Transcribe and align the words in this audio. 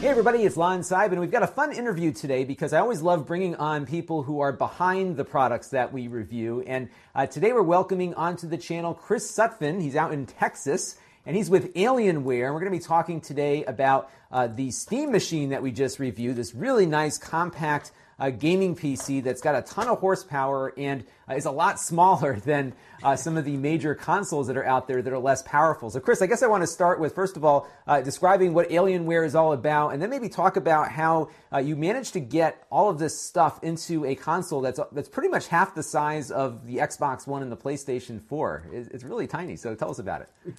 Hey 0.00 0.08
everybody, 0.08 0.44
it's 0.44 0.56
Lon 0.56 0.80
Seidman, 0.80 1.12
and 1.12 1.20
We've 1.20 1.30
got 1.30 1.42
a 1.42 1.46
fun 1.46 1.74
interview 1.74 2.10
today 2.10 2.44
because 2.44 2.72
I 2.72 2.80
always 2.80 3.02
love 3.02 3.26
bringing 3.26 3.54
on 3.56 3.84
people 3.84 4.22
who 4.22 4.40
are 4.40 4.50
behind 4.50 5.18
the 5.18 5.26
products 5.26 5.68
that 5.68 5.92
we 5.92 6.08
review. 6.08 6.64
And 6.66 6.88
uh, 7.14 7.26
today 7.26 7.52
we're 7.52 7.60
welcoming 7.60 8.14
onto 8.14 8.48
the 8.48 8.56
channel 8.56 8.94
Chris 8.94 9.30
Sutphin. 9.30 9.78
He's 9.78 9.96
out 9.96 10.14
in 10.14 10.24
Texas 10.24 10.96
and 11.26 11.36
he's 11.36 11.50
with 11.50 11.74
Alienware. 11.74 12.46
And 12.46 12.54
we're 12.54 12.60
going 12.60 12.72
to 12.72 12.78
be 12.78 12.82
talking 12.82 13.20
today 13.20 13.62
about 13.64 14.10
uh, 14.32 14.46
the 14.46 14.70
Steam 14.70 15.12
machine 15.12 15.50
that 15.50 15.62
we 15.62 15.70
just 15.70 15.98
reviewed, 15.98 16.36
this 16.36 16.54
really 16.54 16.86
nice 16.86 17.18
compact 17.18 17.92
uh, 18.20 18.30
gaming 18.30 18.76
PC 18.76 19.22
that's 19.22 19.40
got 19.40 19.56
a 19.56 19.62
ton 19.62 19.88
of 19.88 19.98
horsepower 19.98 20.72
and 20.76 21.04
uh, 21.28 21.34
is 21.34 21.46
a 21.46 21.50
lot 21.50 21.80
smaller 21.90 22.38
than 22.40 22.74
uh, 23.02 23.16
some 23.16 23.36
of 23.36 23.44
the 23.44 23.56
major 23.56 23.94
consoles 23.94 24.46
that 24.46 24.56
are 24.56 24.66
out 24.66 24.86
there 24.86 25.00
that 25.00 25.12
are 25.12 25.18
less 25.18 25.42
powerful. 25.42 25.90
So, 25.90 26.00
Chris, 26.00 26.20
I 26.20 26.26
guess 26.26 26.42
I 26.42 26.46
want 26.46 26.62
to 26.62 26.66
start 26.66 27.00
with 27.00 27.14
first 27.14 27.36
of 27.36 27.44
all 27.44 27.66
uh, 27.86 28.02
describing 28.02 28.52
what 28.52 28.68
Alienware 28.68 29.24
is 29.24 29.34
all 29.34 29.52
about, 29.52 29.94
and 29.94 30.02
then 30.02 30.10
maybe 30.10 30.28
talk 30.28 30.56
about 30.56 30.92
how 30.92 31.30
uh, 31.52 31.58
you 31.58 31.76
managed 31.76 32.12
to 32.12 32.20
get 32.20 32.62
all 32.70 32.90
of 32.90 32.98
this 32.98 33.18
stuff 33.18 33.62
into 33.62 34.04
a 34.04 34.14
console 34.14 34.60
that's 34.60 34.78
that's 34.92 35.08
pretty 35.08 35.28
much 35.28 35.48
half 35.48 35.74
the 35.74 35.82
size 35.82 36.30
of 36.30 36.66
the 36.66 36.76
Xbox 36.76 37.26
One 37.26 37.42
and 37.42 37.50
the 37.50 37.56
PlayStation 37.56 38.20
4. 38.20 38.66
It's, 38.72 38.88
it's 38.88 39.04
really 39.04 39.26
tiny. 39.26 39.56
So, 39.56 39.74
tell 39.74 39.90
us 39.90 39.98
about 39.98 40.22
it. 40.22 40.54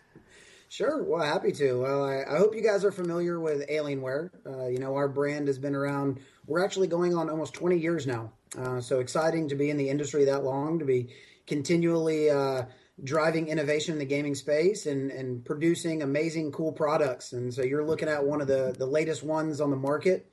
Sure. 0.71 1.03
Well, 1.03 1.21
happy 1.21 1.51
to. 1.51 1.81
Well, 1.81 2.05
I, 2.05 2.23
I, 2.23 2.37
hope 2.37 2.55
you 2.55 2.61
guys 2.61 2.85
are 2.85 2.93
familiar 2.93 3.41
with 3.41 3.67
Alienware. 3.67 4.29
Uh, 4.45 4.67
you 4.67 4.77
know, 4.77 4.95
our 4.95 5.09
brand 5.09 5.47
has 5.47 5.59
been 5.59 5.75
around. 5.75 6.21
We're 6.47 6.63
actually 6.63 6.87
going 6.87 7.13
on 7.13 7.29
almost 7.29 7.53
20 7.55 7.77
years 7.77 8.07
now. 8.07 8.31
Uh, 8.57 8.79
so 8.79 9.01
exciting 9.01 9.49
to 9.49 9.55
be 9.55 9.69
in 9.69 9.75
the 9.75 9.89
industry 9.89 10.23
that 10.23 10.45
long, 10.45 10.79
to 10.79 10.85
be 10.85 11.09
continually 11.45 12.29
uh, 12.29 12.63
driving 13.03 13.49
innovation 13.49 13.91
in 13.91 13.99
the 13.99 14.05
gaming 14.05 14.33
space 14.33 14.85
and, 14.85 15.11
and 15.11 15.43
producing 15.43 16.03
amazing, 16.03 16.53
cool 16.53 16.71
products. 16.71 17.33
And 17.33 17.53
so 17.53 17.63
you're 17.63 17.83
looking 17.83 18.07
at 18.07 18.23
one 18.23 18.39
of 18.39 18.47
the, 18.47 18.73
the 18.77 18.85
latest 18.85 19.23
ones 19.23 19.59
on 19.59 19.71
the 19.71 19.75
market. 19.75 20.31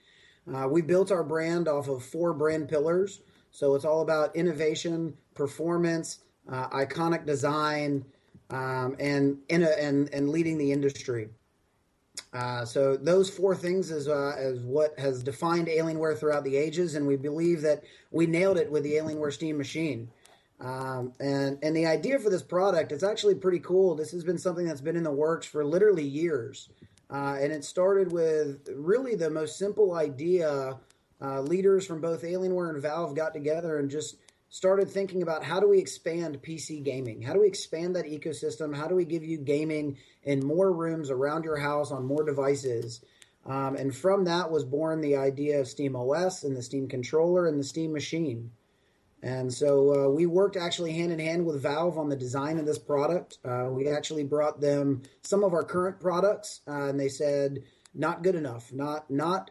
Uh, 0.55 0.69
we 0.69 0.83
built 0.83 1.11
our 1.11 1.25
brand 1.25 1.67
off 1.67 1.89
of 1.89 2.05
four 2.05 2.33
brand 2.33 2.69
pillars. 2.69 3.23
So 3.51 3.75
it's 3.75 3.85
all 3.85 4.03
about 4.03 4.37
innovation, 4.37 5.17
performance, 5.35 6.21
uh, 6.49 6.69
iconic 6.69 7.27
design, 7.27 8.05
um, 8.51 8.97
and, 8.99 9.39
in 9.49 9.63
a, 9.63 9.71
and 9.71 10.13
and 10.13 10.31
leading 10.31 10.59
the 10.59 10.73
industry. 10.73 11.29
Uh, 12.33 12.65
so 12.65 12.97
those 12.97 13.31
four 13.31 13.55
things 13.55 13.91
is 13.91 14.09
uh, 14.09 14.35
is 14.39 14.63
what 14.63 14.99
has 14.99 15.23
defined 15.23 15.67
Alienware 15.67 16.19
throughout 16.19 16.45
the 16.45 16.57
ages, 16.57 16.95
and 16.95 17.07
we 17.07 17.17
believe 17.17 17.63
that 17.63 17.83
we 18.11 18.27
nailed 18.27 18.59
it 18.59 18.71
with 18.71 18.83
the 18.83 18.95
Alienware 18.95 19.33
Steam 19.33 19.57
Machine. 19.57 20.11
Um, 20.61 21.13
and 21.21 21.59
and 21.63 21.75
the 21.75 21.87
idea 21.87 22.19
for 22.19 22.31
this 22.31 22.43
product 22.43 22.91
it's 22.91 23.05
actually 23.05 23.37
pretty 23.37 23.61
cool. 23.61 23.95
This 23.95 24.11
has 24.11 24.25
been 24.25 24.39
something 24.39 24.67
that's 24.67 24.81
been 24.81 24.97
in 24.97 25.05
the 25.05 25.13
works 25.13 25.47
for 25.47 25.65
literally 25.65 26.05
years, 26.05 26.69
uh, 27.11 27.37
and 27.41 27.53
it 27.53 27.65
started 27.65 28.13
with 28.13 28.69
really 28.75 29.15
the 29.15 29.31
most 29.31 29.59
simple 29.59 29.95
idea. 29.95 30.77
Uh, 31.21 31.41
leaders 31.41 31.85
from 31.85 32.01
both 32.01 32.23
Alienware 32.23 32.71
and 32.71 32.81
Valve 32.81 33.17
got 33.17 33.35
together 33.35 33.81
and 33.81 33.91
just 33.91 34.19
started 34.49 34.91
thinking 34.91 35.23
about 35.23 35.45
how 35.45 35.61
do 35.61 35.69
we 35.69 35.79
expand 35.79 36.43
PC 36.43 36.83
gaming? 36.83 37.23
How 37.23 37.33
do 37.33 37.41
we 37.41 37.47
expand 37.47 37.97
that 37.97 38.07
ecosystem? 38.07 38.75
How 38.75 38.89
do 38.89 38.95
we 38.95 39.05
give 39.05 39.25
you 39.25 39.39
gaming 39.39 39.99
in 40.23 40.45
more 40.45 40.73
rooms 40.73 41.11
around 41.11 41.45
your 41.45 41.59
house 41.59 41.91
on 41.91 42.07
more 42.07 42.25
devices? 42.25 43.05
Um, 43.45 43.77
and 43.77 43.95
from 43.95 44.25
that 44.25 44.51
was 44.51 44.65
born 44.65 45.01
the 45.01 45.17
idea 45.17 45.61
of 45.61 45.69
Steam 45.69 45.97
OS 45.97 46.45
and 46.45 46.57
the 46.57 46.63
Steam 46.63 46.89
controller 46.89 47.47
and 47.47 47.59
the 47.59 47.65
Steam 47.65 47.93
machine. 47.93 48.51
And 49.23 49.53
so 49.53 50.07
uh, 50.07 50.09
we 50.11 50.27
worked 50.27 50.57
actually 50.57 50.93
hand 50.93 51.13
in 51.13 51.19
hand 51.19 51.45
with 51.45 51.63
Valve 51.63 51.99
on 51.99 52.09
the 52.09 52.17
design 52.17 52.59
of 52.59 52.67
this 52.67 52.79
product. 52.79 53.39
Uh, 53.45 53.69
we 53.71 53.89
actually 53.89 54.23
brought 54.23 54.61
them 54.61 55.03
some 55.23 55.43
of 55.43 55.53
our 55.55 55.65
current 55.65 55.99
products, 55.99 56.61
uh, 56.69 56.89
and 56.89 57.01
they 57.01 57.09
said 57.09 57.65
not 57.95 58.23
good 58.23 58.37
enough, 58.37 58.73
not 58.73 59.11
not 59.11 59.51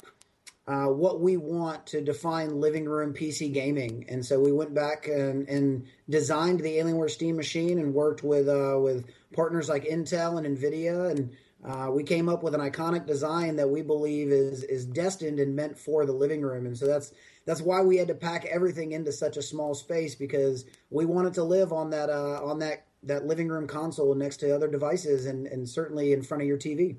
uh, 0.68 0.88
what 0.88 1.22
we 1.22 1.38
want 1.38 1.86
to 1.88 2.02
define 2.02 2.60
living 2.60 2.86
room 2.86 3.14
PC 3.14 3.54
gaming. 3.54 4.06
And 4.10 4.26
so 4.26 4.40
we 4.40 4.52
went 4.52 4.74
back 4.74 5.08
and, 5.08 5.48
and 5.48 5.88
designed 6.10 6.60
the 6.60 6.78
Alienware 6.78 7.10
Steam 7.10 7.38
machine 7.38 7.80
and 7.80 7.94
worked 7.94 8.22
with 8.22 8.50
uh, 8.50 8.78
with 8.80 9.06
partners 9.34 9.70
like 9.70 9.86
Intel 9.86 10.38
and 10.38 10.58
Nvidia, 10.58 11.12
and 11.12 11.36
uh, 11.64 11.90
we 11.90 12.04
came 12.04 12.28
up 12.28 12.44
with 12.44 12.54
an 12.54 12.62
iconic 12.62 13.06
design 13.06 13.56
that 13.56 13.70
we 13.70 13.82
believe 13.82 14.30
is 14.30 14.64
is 14.64 14.86
destined 14.86 15.40
and 15.40 15.56
meant 15.56 15.78
for 15.78 16.06
the 16.06 16.12
living 16.12 16.42
room. 16.42 16.66
And 16.66 16.78
so 16.78 16.86
that's 16.86 17.14
that's 17.46 17.62
why 17.62 17.82
we 17.82 17.96
had 17.96 18.10
to 18.10 18.16
pack 18.16 18.46
everything 18.46 18.92
into 18.92 19.14
such 19.14 19.38
a 19.38 19.42
small 19.42 19.74
space 19.74 20.16
because 20.16 20.66
we 20.90 21.06
wanted 21.06 21.34
to 21.36 21.44
live 21.44 21.72
on 21.72 21.92
that 21.92 22.10
uh, 22.10 22.42
on 22.44 22.60
that 22.60 22.88
that 23.04 23.26
living 23.26 23.48
room 23.48 23.68
console 23.68 24.14
next 24.16 24.38
to 24.38 24.54
other 24.54 24.68
devices 24.68 25.28
and, 25.28 25.48
and 25.48 25.70
certainly 25.70 26.12
in 26.12 26.22
front 26.22 26.44
of 26.44 26.48
your 26.48 26.58
TV. 26.58 26.98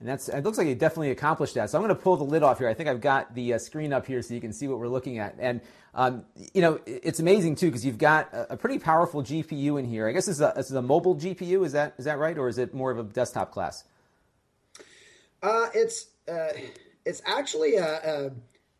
And 0.00 0.08
that's 0.08 0.28
it 0.28 0.44
looks 0.44 0.58
like 0.58 0.68
you 0.68 0.76
definitely 0.76 1.10
accomplished 1.10 1.54
that. 1.54 1.70
So 1.70 1.78
I'm 1.78 1.84
going 1.84 1.94
to 1.94 2.00
pull 2.00 2.16
the 2.16 2.24
lid 2.24 2.44
off 2.44 2.58
here. 2.58 2.68
I 2.68 2.74
think 2.74 2.88
I've 2.88 3.00
got 3.00 3.34
the 3.34 3.54
uh, 3.54 3.58
screen 3.58 3.92
up 3.92 4.06
here 4.06 4.22
so 4.22 4.32
you 4.32 4.40
can 4.40 4.52
see 4.52 4.68
what 4.68 4.78
we're 4.78 4.88
looking 4.88 5.18
at. 5.18 5.34
And 5.40 5.60
um, 5.94 6.24
you 6.54 6.60
know, 6.60 6.78
it's 6.86 7.18
amazing 7.18 7.56
too 7.56 7.66
because 7.66 7.84
you've 7.84 7.98
got 7.98 8.32
a, 8.32 8.52
a, 8.52 8.56
pretty 8.56 8.78
powerful 8.78 9.22
GPU 9.22 9.78
in 9.78 9.84
here. 9.84 10.06
I 10.06 10.12
guess 10.12 10.26
this 10.26 10.36
is, 10.36 10.40
a, 10.40 10.52
this 10.54 10.66
is 10.66 10.76
a 10.76 10.82
mobile 10.82 11.16
GPU. 11.16 11.66
Is 11.66 11.72
that 11.72 11.94
is 11.98 12.04
that 12.04 12.18
right, 12.18 12.38
or 12.38 12.48
is 12.48 12.58
it 12.58 12.72
more 12.72 12.92
of 12.92 12.98
a 12.98 13.02
desktop 13.02 13.50
class? 13.50 13.82
Uh, 15.42 15.66
it's 15.74 16.06
uh, 16.30 16.52
it's 17.04 17.20
actually 17.26 17.76
a, 17.76 18.28
a, 18.28 18.30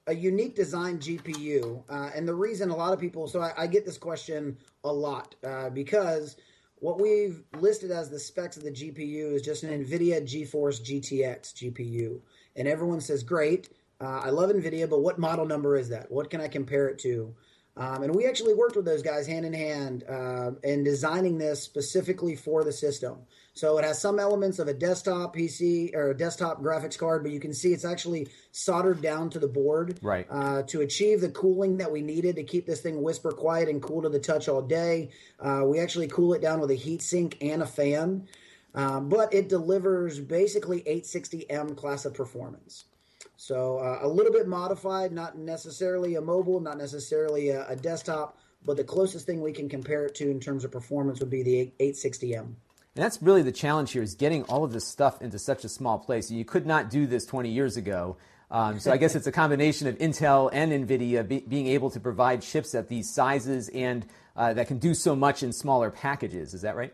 a 0.07 0.15
unique 0.15 0.55
design 0.55 0.99
GPU, 0.99 1.83
uh, 1.89 2.11
and 2.15 2.28
the 2.28 2.34
reason 2.34 2.71
a 2.71 2.77
lot 2.77 2.93
of 2.93 3.01
people. 3.01 3.27
So 3.27 3.41
I, 3.41 3.53
I 3.57 3.67
get 3.67 3.84
this 3.84 3.99
question 3.99 4.57
a 4.84 4.93
lot 4.93 5.34
uh, 5.43 5.71
because 5.71 6.37
what 6.81 7.00
we've 7.00 7.43
listed 7.59 7.91
as 7.91 8.11
the 8.11 8.19
specs 8.19 8.56
of 8.56 8.62
the 8.62 8.71
GPU 8.71 9.34
is 9.34 9.43
just 9.43 9.62
an 9.62 9.84
NVIDIA 9.84 10.22
GeForce 10.22 10.81
GTX 10.81 11.55
GPU. 11.55 12.21
And 12.56 12.69
everyone 12.69 13.00
says, 13.00 13.22
great, 13.22 13.69
uh, 14.00 14.21
I 14.25 14.31
love 14.31 14.50
NVIDIA, 14.50 14.89
but 14.89 15.00
what 15.00 15.19
model 15.19 15.44
number 15.44 15.77
is 15.77 15.89
that? 15.89 16.11
What 16.11 16.31
can 16.31 16.41
I 16.41 16.49
compare 16.49 16.89
it 16.89 16.99
to? 17.00 17.34
Um, 17.78 18.03
and 18.03 18.15
we 18.15 18.27
actually 18.27 18.55
worked 18.55 18.75
with 18.75 18.84
those 18.84 19.03
guys 19.03 19.28
hand 19.28 19.47
in 19.47 19.53
hand 19.53 20.03
uh, 20.09 20.50
in 20.65 20.83
designing 20.83 21.39
this 21.39 21.62
specifically 21.62 22.34
for 22.34 22.65
the 22.65 22.72
system. 22.72 23.19
So 23.55 23.78
it 23.78 23.84
has 23.84 24.00
some 24.00 24.19
elements 24.19 24.59
of 24.59 24.66
a 24.66 24.75
desktop 24.75 25.34
PC 25.37 25.94
or 25.94 26.11
a 26.11 26.16
desktop 26.16 26.61
graphics 26.61 26.99
card, 26.99 27.22
but 27.22 27.31
you 27.31 27.39
can 27.39 27.55
see 27.55 27.72
it's 27.72 27.84
actually 27.84 28.28
soldered 28.50 29.00
down 29.00 29.31
to 29.31 29.39
the 29.39 29.47
board 29.47 30.00
right. 30.03 30.27
uh, 30.28 30.62
to 30.65 30.81
achieve 30.81 31.21
the 31.21 31.31
cooling 31.31 31.77
that 31.78 31.91
we 31.91 32.03
needed 32.03 32.34
to 32.37 32.43
keep 32.43 32.66
this 32.66 32.81
thing 32.81 33.00
whisper 33.00 33.31
quiet 33.31 33.69
and 33.69 33.81
cool 33.81 34.03
to 34.03 34.09
the 34.09 34.19
touch 34.19 34.49
all 34.49 34.62
day. 34.62 35.10
Uh, 35.39 35.62
we 35.65 35.78
actually 35.78 36.09
cool 36.09 36.34
it 36.34 36.43
down 36.43 36.59
with 36.60 36.72
a 36.72 36.77
heat 36.77 37.00
sink 37.00 37.37
and 37.41 37.62
a 37.62 37.66
fan, 37.66 38.27
um, 38.75 39.09
but 39.09 39.33
it 39.33 39.49
delivers 39.49 40.19
basically 40.19 40.83
860M 40.83 41.77
class 41.77 42.05
of 42.05 42.15
performance. 42.15 42.84
So 43.41 43.78
uh, 43.78 44.00
a 44.03 44.09
little 44.09 44.32
bit 44.32 44.49
modified, 44.49 45.12
not 45.12 45.38
necessarily 45.38 46.16
a 46.16 46.21
mobile, 46.21 46.59
not 46.59 46.76
necessarily 46.76 47.50
a, 47.50 47.69
a 47.69 47.76
desktop, 47.76 48.37
but 48.66 48.76
the 48.76 48.82
closest 48.82 49.26
thing 49.26 49.41
we 49.41 49.53
can 49.53 49.69
compare 49.69 50.04
it 50.06 50.16
to 50.16 50.28
in 50.28 50.41
terms 50.41 50.65
of 50.65 50.72
performance 50.72 51.21
would 51.21 51.31
be 51.31 51.44
the 51.44 51.72
860M. 51.78 52.41
And 52.41 52.56
that's 52.97 53.22
really 53.22 53.43
the 53.43 53.53
challenge 53.53 53.93
here 53.93 54.03
is 54.03 54.16
getting 54.16 54.43
all 54.44 54.65
of 54.65 54.72
this 54.72 54.88
stuff 54.88 55.22
into 55.22 55.38
such 55.38 55.65
a 55.65 55.69
small 55.69 56.00
place. 56.00 56.32
You 56.32 56.44
could 56.44 56.66
not 56.66 56.91
do 56.91 57.06
this 57.06 57.25
20 57.27 57.48
years 57.48 57.77
ago. 57.77 58.16
Um, 58.51 58.80
so 58.80 58.91
I 58.91 58.97
guess 58.97 59.15
it's 59.15 59.28
a 59.28 59.33
combination 59.33 59.86
of 59.86 59.97
Intel 59.98 60.51
and 60.53 60.72
NVIDIA 60.72 61.27
be, 61.27 61.39
being 61.39 61.68
able 61.68 61.91
to 61.91 62.01
provide 62.01 62.42
chips 62.42 62.74
at 62.74 62.89
these 62.89 63.09
sizes 63.09 63.68
and 63.68 64.04
uh, 64.34 64.53
that 64.54 64.66
can 64.66 64.78
do 64.78 64.95
so 64.95 65.15
much 65.15 65.45
in 65.45 65.53
smaller 65.53 65.92
packages. 65.92 66.54
Is 66.54 66.63
that 66.63 66.74
right? 66.74 66.92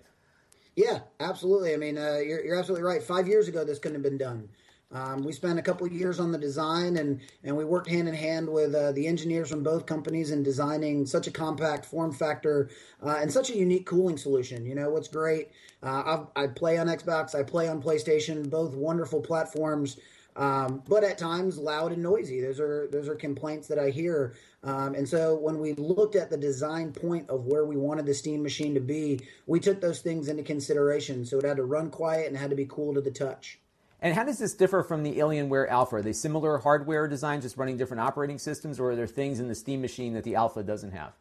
Yeah, 0.77 0.99
absolutely. 1.21 1.73
I 1.73 1.79
mean, 1.79 1.97
uh, 1.97 2.19
you're, 2.19 2.45
you're 2.45 2.59
absolutely 2.59 2.85
right. 2.85 3.03
Five 3.03 3.29
years 3.29 3.49
ago, 3.49 3.65
this 3.65 3.79
couldn't 3.79 3.95
have 3.95 4.03
been 4.03 4.19
done. 4.19 4.51
Um, 4.95 5.25
we 5.25 5.33
spent 5.33 5.59
a 5.59 5.63
couple 5.63 5.89
years 5.89 6.21
on 6.21 6.31
the 6.31 6.39
design, 6.39 6.97
and 6.97 7.21
and 7.43 7.57
we 7.57 7.65
worked 7.65 7.89
hand 7.89 8.09
in 8.09 8.15
hand 8.15 8.49
with 8.49 8.75
uh, 8.75 8.93
the 8.93 9.09
engineers 9.09 9.51
from 9.51 9.65
both 9.65 9.87
companies 9.87 10.31
in 10.31 10.45
designing 10.45 11.05
such 11.05 11.27
a 11.27 11.33
compact 11.33 11.85
form 11.85 12.13
factor 12.13 12.71
uh, 13.05 13.17
and 13.21 13.31
such 13.33 13.51
a 13.51 13.57
unique 13.57 13.87
cooling 13.87 14.17
solution. 14.17 14.65
You 14.65 14.77
know 14.77 14.91
what's 14.91 15.09
great? 15.09 15.51
Uh, 15.83 16.25
I 16.37 16.47
play 16.47 16.79
on 16.79 16.87
Xbox, 16.87 17.35
I 17.35 17.43
play 17.43 17.69
on 17.69 17.83
PlayStation, 17.83 18.49
both 18.49 18.75
wonderful 18.75 19.21
platforms. 19.21 19.99
Um, 20.37 20.83
but 20.89 21.05
at 21.05 21.17
times 21.17 21.59
loud 21.59 21.93
and 21.93 22.03
noisy. 22.03 22.41
Those 22.41 22.59
are 22.59 22.89
those 22.91 23.09
are 23.09 23.15
complaints 23.15 23.69
that 23.69 23.79
I 23.79 23.91
hear. 23.91 24.35
Um, 24.65 24.95
and 24.95 25.09
so 25.09 25.37
when 25.37 25.59
we 25.59 25.75
looked 25.75 26.17
at 26.17 26.31
the 26.31 26.37
design 26.37 26.93
point 26.93 27.31
of 27.31 27.47
where 27.47 27.65
we 27.65 27.77
wanted 27.77 28.07
the 28.07 28.15
Steam 28.15 28.43
machine 28.43 28.75
to 28.75 28.81
be, 28.81 29.21
we 29.47 29.61
took 29.61 29.81
those 29.81 30.01
things 30.01 30.29
into 30.29 30.43
consideration. 30.43 31.25
So 31.25 31.39
it 31.39 31.45
had 31.45 31.59
to 31.59 31.65
run 31.65 31.91
quiet 31.91 32.29
and 32.29 32.37
had 32.37 32.51
to 32.51 32.57
be 32.57 32.67
cool 32.67 32.95
to 32.95 33.01
the 33.01 33.13
touch. 33.13 33.61
And 34.01 34.15
how 34.15 34.25
does 34.25 34.39
this 34.39 34.55
differ 34.55 34.83
from 34.83 35.03
the 35.03 35.17
Alienware 35.19 35.69
Alpha? 35.69 35.97
Are 35.97 36.03
they 36.03 36.13
similar 36.13 36.59
hardware 36.59 37.09
designs, 37.09 37.45
just 37.45 37.57
running 37.57 37.77
different 37.77 38.01
operating 38.01 38.39
systems, 38.39 38.79
or 38.79 38.91
are 38.91 38.97
there 38.97 39.07
things 39.07 39.41
in 39.41 39.49
the 39.49 39.55
Steam 39.55 39.81
machine 39.81 40.13
that 40.15 40.25
the 40.25 40.35
Alpha 40.35 40.63
doesn't 40.63 40.93
have? 40.93 41.13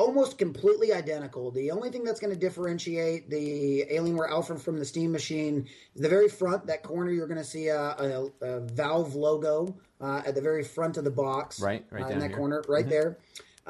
almost 0.00 0.38
completely 0.38 0.92
identical. 0.92 1.50
The 1.50 1.70
only 1.70 1.90
thing 1.90 2.04
that's 2.04 2.20
going 2.20 2.32
to 2.32 2.38
differentiate 2.38 3.28
the 3.28 3.84
Alienware 3.92 4.30
Alpha 4.30 4.56
from 4.56 4.78
the 4.78 4.84
Steam 4.84 5.12
machine 5.12 5.68
is 5.94 6.00
the 6.00 6.08
very 6.08 6.28
front, 6.28 6.66
that 6.66 6.82
corner, 6.82 7.10
you're 7.10 7.26
going 7.26 7.38
to 7.38 7.44
see 7.44 7.68
a, 7.68 7.78
a, 7.78 8.30
a 8.40 8.60
Valve 8.60 9.14
logo 9.14 9.76
uh, 10.00 10.22
at 10.24 10.34
the 10.34 10.40
very 10.40 10.64
front 10.64 10.96
of 10.96 11.04
the 11.04 11.10
box. 11.10 11.60
Right, 11.60 11.84
right 11.90 12.04
uh, 12.04 12.08
in 12.08 12.18
that 12.18 12.28
here. 12.28 12.36
corner, 12.36 12.64
right 12.66 12.80
mm-hmm. 12.82 12.90
there. 12.90 13.18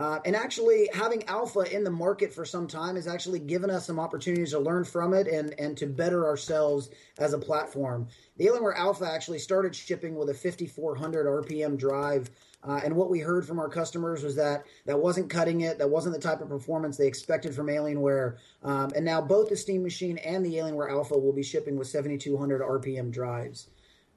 Uh, 0.00 0.18
and 0.24 0.34
actually, 0.34 0.88
having 0.94 1.22
Alpha 1.28 1.60
in 1.60 1.84
the 1.84 1.90
market 1.90 2.32
for 2.32 2.46
some 2.46 2.66
time 2.66 2.96
has 2.96 3.06
actually 3.06 3.38
given 3.38 3.68
us 3.68 3.86
some 3.86 4.00
opportunities 4.00 4.52
to 4.52 4.58
learn 4.58 4.82
from 4.82 5.12
it 5.12 5.26
and, 5.26 5.54
and 5.58 5.76
to 5.76 5.86
better 5.86 6.26
ourselves 6.26 6.88
as 7.18 7.34
a 7.34 7.38
platform. 7.38 8.08
The 8.38 8.46
Alienware 8.46 8.76
Alpha 8.76 9.04
actually 9.04 9.38
started 9.38 9.76
shipping 9.76 10.14
with 10.14 10.30
a 10.30 10.34
5400 10.34 11.26
RPM 11.26 11.76
drive 11.76 12.30
uh, 12.62 12.80
and 12.84 12.94
what 12.94 13.08
we 13.08 13.20
heard 13.20 13.46
from 13.46 13.58
our 13.58 13.68
customers 13.68 14.22
was 14.22 14.36
that 14.36 14.64
that 14.84 14.98
wasn't 14.98 15.30
cutting 15.30 15.62
it. 15.62 15.78
That 15.78 15.88
wasn't 15.88 16.14
the 16.14 16.20
type 16.20 16.40
of 16.40 16.48
performance 16.48 16.96
they 16.96 17.06
expected 17.06 17.54
from 17.54 17.68
Alienware. 17.68 18.36
Um, 18.62 18.90
and 18.94 19.04
now 19.04 19.20
both 19.20 19.48
the 19.48 19.56
Steam 19.56 19.82
Machine 19.82 20.18
and 20.18 20.44
the 20.44 20.54
Alienware 20.54 20.90
Alpha 20.90 21.16
will 21.16 21.32
be 21.32 21.42
shipping 21.42 21.76
with 21.76 21.88
7200 21.88 22.60
RPM 22.60 23.10
drives. 23.10 23.68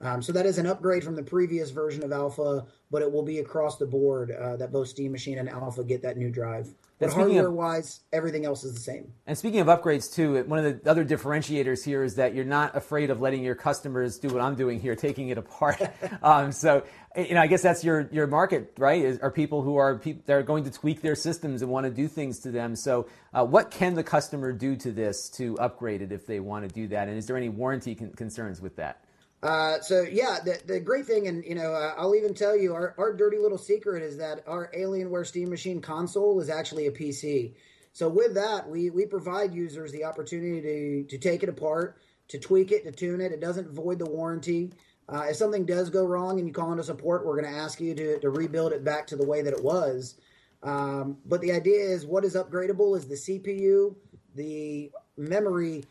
Um, 0.03 0.21
so 0.21 0.31
that 0.33 0.45
is 0.45 0.57
an 0.57 0.67
upgrade 0.67 1.03
from 1.03 1.15
the 1.15 1.23
previous 1.23 1.71
version 1.71 2.03
of 2.03 2.11
Alpha, 2.11 2.65
but 2.91 3.01
it 3.01 3.11
will 3.11 3.23
be 3.23 3.39
across 3.39 3.77
the 3.77 3.85
board 3.85 4.31
uh, 4.31 4.57
that 4.57 4.71
both 4.71 4.89
Steam 4.89 5.11
Machine 5.11 5.37
and 5.37 5.49
Alpha 5.49 5.83
get 5.83 6.01
that 6.01 6.17
new 6.17 6.29
drive. 6.29 6.73
But 6.99 7.11
hardware-wise, 7.11 8.01
everything 8.13 8.45
else 8.45 8.63
is 8.63 8.73
the 8.73 8.79
same. 8.79 9.11
And 9.27 9.37
speaking 9.37 9.59
of 9.59 9.67
upgrades 9.67 10.13
too, 10.13 10.41
one 10.43 10.63
of 10.63 10.83
the 10.83 10.89
other 10.89 11.03
differentiators 11.03 11.83
here 11.83 12.03
is 12.03 12.15
that 12.15 12.33
you're 12.33 12.45
not 12.45 12.75
afraid 12.77 13.09
of 13.09 13.19
letting 13.19 13.43
your 13.43 13.55
customers 13.55 14.19
do 14.19 14.29
what 14.29 14.41
I'm 14.41 14.55
doing 14.55 14.79
here, 14.79 14.95
taking 14.95 15.29
it 15.29 15.37
apart. 15.37 15.81
um, 16.23 16.51
so 16.51 16.83
you 17.15 17.35
know, 17.35 17.41
I 17.41 17.47
guess 17.47 17.61
that's 17.61 17.83
your 17.83 18.09
your 18.11 18.27
market, 18.27 18.73
right? 18.77 19.03
Is, 19.03 19.19
are 19.19 19.31
people 19.31 19.61
who 19.61 19.75
are 19.77 20.01
that 20.25 20.33
are 20.33 20.43
going 20.43 20.63
to 20.63 20.71
tweak 20.71 21.01
their 21.01 21.15
systems 21.15 21.61
and 21.61 21.69
want 21.69 21.85
to 21.85 21.91
do 21.91 22.07
things 22.07 22.39
to 22.39 22.51
them. 22.51 22.75
So, 22.75 23.07
uh, 23.33 23.45
what 23.45 23.69
can 23.69 23.93
the 23.93 24.03
customer 24.03 24.51
do 24.51 24.75
to 24.77 24.91
this 24.91 25.29
to 25.31 25.57
upgrade 25.59 26.01
it 26.01 26.11
if 26.11 26.25
they 26.25 26.39
want 26.39 26.67
to 26.67 26.73
do 26.73 26.87
that? 26.87 27.07
And 27.07 27.17
is 27.17 27.27
there 27.27 27.37
any 27.37 27.49
warranty 27.49 27.95
con- 27.95 28.11
concerns 28.11 28.61
with 28.61 28.75
that? 28.77 29.02
Uh, 29.43 29.81
so 29.81 30.03
yeah, 30.03 30.39
the, 30.43 30.57
the 30.65 30.79
great 30.79 31.05
thing, 31.05 31.27
and 31.27 31.43
you 31.43 31.53
know, 31.53 31.73
uh, 31.73 31.93
I'll 31.97 32.15
even 32.15 32.33
tell 32.33 32.57
you, 32.57 32.73
our, 32.73 32.95
our 32.97 33.13
dirty 33.13 33.37
little 33.37 33.57
secret 33.57 34.01
is 34.01 34.17
that 34.17 34.41
our 34.47 34.71
Alienware 34.71 35.27
Steam 35.27 35.49
Machine 35.49 35.81
console 35.81 36.39
is 36.39 36.49
actually 36.49 36.87
a 36.87 36.91
PC. 36.91 37.53
So 37.91 38.07
with 38.07 38.33
that, 38.35 38.69
we 38.69 38.89
we 38.89 39.05
provide 39.05 39.53
users 39.53 39.91
the 39.91 40.05
opportunity 40.05 40.61
to 40.61 41.03
to 41.09 41.17
take 41.17 41.43
it 41.43 41.49
apart, 41.49 41.97
to 42.29 42.39
tweak 42.39 42.71
it, 42.71 42.85
to 42.85 42.91
tune 42.93 43.19
it. 43.19 43.33
It 43.33 43.41
doesn't 43.41 43.69
void 43.69 43.99
the 43.99 44.05
warranty. 44.05 44.71
Uh, 45.09 45.25
if 45.29 45.35
something 45.35 45.65
does 45.65 45.89
go 45.89 46.05
wrong 46.05 46.39
and 46.39 46.47
you 46.47 46.53
call 46.53 46.71
into 46.71 46.83
support, 46.83 47.25
we're 47.25 47.39
going 47.39 47.53
to 47.53 47.59
ask 47.59 47.81
you 47.81 47.93
to, 47.93 48.19
to 48.19 48.29
rebuild 48.29 48.71
it 48.71 48.85
back 48.85 49.05
to 49.07 49.17
the 49.17 49.25
way 49.25 49.41
that 49.41 49.53
it 49.53 49.61
was. 49.61 50.15
Um, 50.63 51.17
but 51.25 51.41
the 51.41 51.51
idea 51.51 51.81
is 51.81 52.05
what 52.05 52.23
is 52.23 52.35
upgradable 52.35 52.95
is 52.95 53.05
the 53.05 53.15
CPU, 53.15 53.95
the 54.33 54.91
memory, 55.17 55.83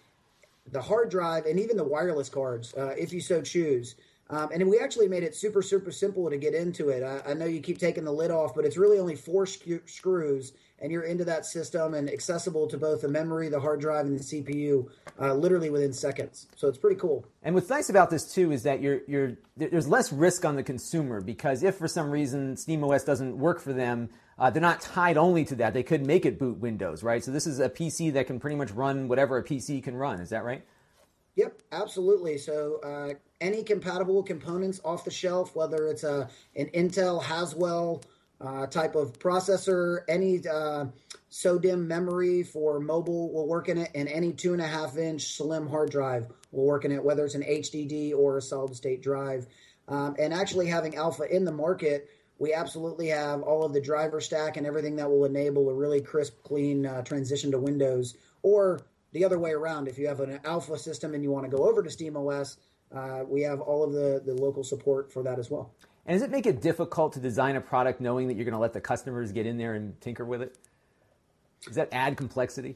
the 0.71 0.81
hard 0.81 1.11
drive, 1.11 1.47
and 1.47 1.59
even 1.59 1.77
the 1.77 1.85
wireless 1.85 2.29
cards, 2.29 2.75
uh, 2.75 2.95
if 2.99 3.13
you 3.13 3.21
so 3.21 3.43
choose. 3.43 3.97
Um, 4.31 4.49
and 4.51 4.67
we 4.69 4.79
actually 4.79 5.09
made 5.09 5.25
it 5.25 5.35
super, 5.35 5.61
super 5.61 5.93
simple 5.93 6.31
to 6.31 6.39
get 6.39 6.55
into 6.55 6.89
it. 6.89 7.03
I, 7.03 7.33
I, 7.33 7.35
know 7.35 7.45
you 7.45 7.61
keep 7.61 7.79
taking 7.79 8.05
the 8.05 8.13
lid 8.13 8.31
off, 8.31 8.55
but 8.55 8.65
it's 8.65 8.79
really 8.79 8.99
only 8.99 9.15
four 9.15 9.45
sc- 9.45 9.85
screws, 9.85 10.55
and 10.79 10.91
you're 10.91 11.03
into 11.03 11.25
that 11.27 11.45
system 11.45 11.93
and 11.93 12.09
accessible 12.09 12.67
to 12.69 12.79
both 12.79 13.03
the 13.03 13.09
memory, 13.09 13.51
the 13.51 13.61
hard 13.61 13.81
drive, 13.81 14.07
and 14.07 14.19
the 14.19 14.25
CPU, 14.25 14.89
uh, 15.21 15.35
literally 15.35 15.69
within 15.69 15.93
seconds. 15.93 16.47
So 16.57 16.67
it's 16.69 16.79
pretty 16.79 16.97
cool. 16.97 17.27
And 17.43 17.55
what's 17.55 17.69
nice 17.69 17.91
about 17.91 18.09
this 18.09 18.33
too 18.33 18.53
is 18.53 18.63
that 18.63 18.81
you're, 18.81 19.01
you're, 19.07 19.37
there's 19.57 19.89
less 19.89 20.11
risk 20.13 20.47
on 20.47 20.57
the 20.57 20.63
consumer 20.63 21.21
because 21.21 21.63
if 21.63 21.77
for 21.77 21.89
some 21.89 22.11
reason 22.11 22.55
SteamOS 22.55 23.05
doesn't 23.05 23.37
work 23.37 23.61
for 23.61 23.75
them, 23.75 24.09
uh, 24.39 24.51
they're 24.51 24.63
not 24.63 24.81
tied 24.81 25.17
only 25.17 25.45
to 25.47 25.55
that. 25.57 25.75
They 25.75 25.83
could 25.83 26.07
make 26.07 26.27
it 26.27 26.39
boot 26.39 26.59
Windows, 26.59 27.03
right? 27.03 27.23
So 27.23 27.31
this 27.31 27.47
is 27.47 27.61
a 27.61 27.69
PC 27.69 28.13
that 28.15 28.27
can 28.27 28.41
pretty 28.41 28.57
much 28.57 28.71
run 28.71 29.09
whatever 29.09 29.39
a 29.39 29.45
PC 29.45 29.83
can 29.83 29.97
run. 29.97 30.21
Is 30.21 30.31
that 30.31 30.45
right? 30.45 30.65
Yep, 31.37 31.63
absolutely. 31.73 32.39
So 32.39 32.81
uh, 32.85 33.15
any 33.41 33.63
compatible 33.63 34.23
components 34.23 34.81
off 34.85 35.05
the 35.05 35.11
shelf, 35.11 35.57
whether 35.57 35.87
it's 35.87 36.05
a 36.05 36.29
an 36.57 36.67
Intel 36.75 37.23
Haswell 37.23 38.03
uh, 38.41 38.67
type 38.67 38.95
of 38.95 39.19
processor, 39.19 40.01
any 40.09 40.47
uh, 40.47 40.87
SODIMM 41.31 41.87
memory 41.87 42.43
for 42.43 42.81
mobile 42.81 43.33
will 43.33 43.47
work 43.47 43.69
in 43.69 43.79
it, 43.79 43.91
and 43.95 44.09
any 44.09 44.33
two 44.33 44.53
and 44.53 44.61
a 44.61 44.67
half 44.67 44.99
inch 44.99 45.35
slim 45.37 45.69
hard 45.69 45.91
drive 45.91 46.27
will 46.51 46.67
work 46.67 46.85
in 46.85 46.93
it, 46.93 47.03
whether 47.03 47.25
it's 47.25 47.35
an 47.35 47.43
HDD 47.43 48.15
or 48.15 48.37
a 48.37 48.43
solid 48.43 48.77
state 48.77 49.03
drive. 49.03 49.47
Um, 49.89 50.17
and 50.19 50.35
actually 50.35 50.67
having 50.67 50.97
Alpha 50.97 51.25
in 51.25 51.45
the 51.45 51.53
market, 51.53 52.09
we 52.43 52.53
absolutely 52.53 53.07
have 53.07 53.41
all 53.43 53.65
of 53.65 53.73
the 53.73 53.81
driver 53.81 54.21
stack 54.21 54.57
and 54.57 54.67
everything 54.67 54.97
that 54.97 55.09
will 55.09 55.27
enable 55.27 55.71
a 55.71 55.73
really 55.73 56.01
crisp, 56.01 56.43
clean 56.43 56.85
uh, 56.85 57.01
transition 57.03 57.53
to 57.53 57.59
Windows 57.59 58.17
or 58.43 58.81
the 59.13 59.25
other 59.25 59.39
way 59.39 59.53
around. 59.53 59.87
If 59.87 59.97
you 59.97 60.09
have 60.09 60.19
an 60.19 60.41
alpha 60.45 60.77
system 60.77 61.15
and 61.15 61.23
you 61.23 61.31
want 61.31 61.49
to 61.49 61.57
go 61.57 61.69
over 61.69 61.85
to 61.85 61.89
SteamOS, 61.89 62.57
uh, 62.93 63.21
we 63.29 63.43
have 63.43 63.61
all 63.61 63.85
of 63.85 63.93
the, 63.93 64.21
the 64.27 64.35
local 64.35 64.65
support 64.65 65.13
for 65.13 65.23
that 65.23 65.39
as 65.39 65.53
well. 65.53 65.73
And 66.05 66.17
does 66.17 66.23
it 66.23 66.33
make 66.33 66.47
it 66.47 66.61
difficult 66.61 67.13
to 67.13 67.21
design 67.21 67.55
a 67.55 67.61
product 67.61 68.01
knowing 68.01 68.27
that 68.27 68.35
you're 68.35 68.45
going 68.45 68.55
to 68.55 68.59
let 68.59 68.73
the 68.73 68.81
customers 68.81 69.31
get 69.31 69.47
in 69.47 69.57
there 69.57 69.75
and 69.75 69.99
tinker 70.01 70.25
with 70.25 70.43
it? 70.43 70.59
Does 71.65 71.77
that 71.77 71.91
add 71.93 72.17
complexity? 72.17 72.75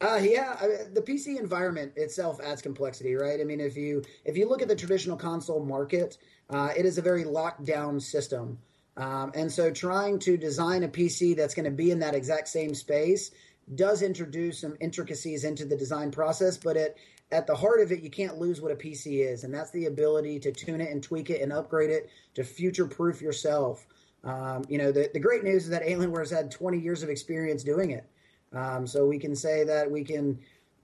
Uh, 0.00 0.18
yeah, 0.22 0.56
I 0.60 0.66
mean, 0.66 0.94
the 0.94 1.02
PC 1.02 1.38
environment 1.38 1.92
itself 1.96 2.40
adds 2.40 2.62
complexity, 2.62 3.16
right? 3.16 3.38
I 3.38 3.44
mean, 3.44 3.60
if 3.60 3.76
you 3.76 4.02
if 4.24 4.36
you 4.36 4.48
look 4.48 4.62
at 4.62 4.68
the 4.68 4.76
traditional 4.76 5.16
console 5.16 5.62
market, 5.62 6.16
uh, 6.48 6.70
it 6.74 6.86
is 6.86 6.98
a 6.98 7.02
very 7.02 7.24
locked 7.24 7.64
down 7.64 7.98
system, 7.98 8.58
um, 8.98 9.30
and 9.34 9.50
so 9.50 9.70
trying 9.70 10.18
to 10.20 10.36
design 10.36 10.82
a 10.82 10.88
PC 10.88 11.36
that's 11.36 11.54
going 11.54 11.64
to 11.64 11.70
be 11.70 11.92
in 11.92 12.00
that 12.00 12.14
exact 12.14 12.48
same 12.48 12.74
space 12.74 13.30
does 13.76 14.02
introduce 14.02 14.60
some 14.60 14.76
intricacies 14.80 15.44
into 15.44 15.64
the 15.64 15.76
design 15.76 16.10
process, 16.10 16.56
but 16.56 16.76
it 16.76 16.98
at 17.30 17.46
the 17.46 17.54
heart 17.54 17.80
of 17.80 17.92
it, 17.92 18.02
you 18.02 18.10
can't 18.10 18.38
lose 18.38 18.60
what 18.60 18.72
a 18.72 18.74
PC 18.74 19.26
is, 19.26 19.44
and 19.44 19.52
that's 19.52 19.70
the 19.70 19.84
ability 19.84 20.40
to 20.40 20.50
tune 20.50 20.80
it 20.80 20.90
and 20.90 21.02
tweak 21.02 21.28
it 21.28 21.42
and 21.42 21.52
upgrade 21.52 21.90
it 21.90 22.08
to 22.34 22.42
future 22.42 22.86
proof 22.86 23.20
yourself. 23.20 23.86
Um, 24.24 24.64
you 24.68 24.78
know, 24.78 24.90
the, 24.90 25.10
the 25.12 25.20
great 25.20 25.44
news 25.44 25.64
is 25.64 25.70
that 25.70 25.82
Alienware 25.82 26.20
has 26.20 26.30
had 26.30 26.50
20 26.50 26.78
years 26.78 27.02
of 27.02 27.10
experience 27.10 27.62
doing 27.62 27.90
it. 27.90 28.08
Um, 28.54 28.86
so 28.86 29.06
we 29.06 29.18
can 29.18 29.36
say 29.36 29.62
that 29.64 29.90
we 29.90 30.02
can 30.02 30.38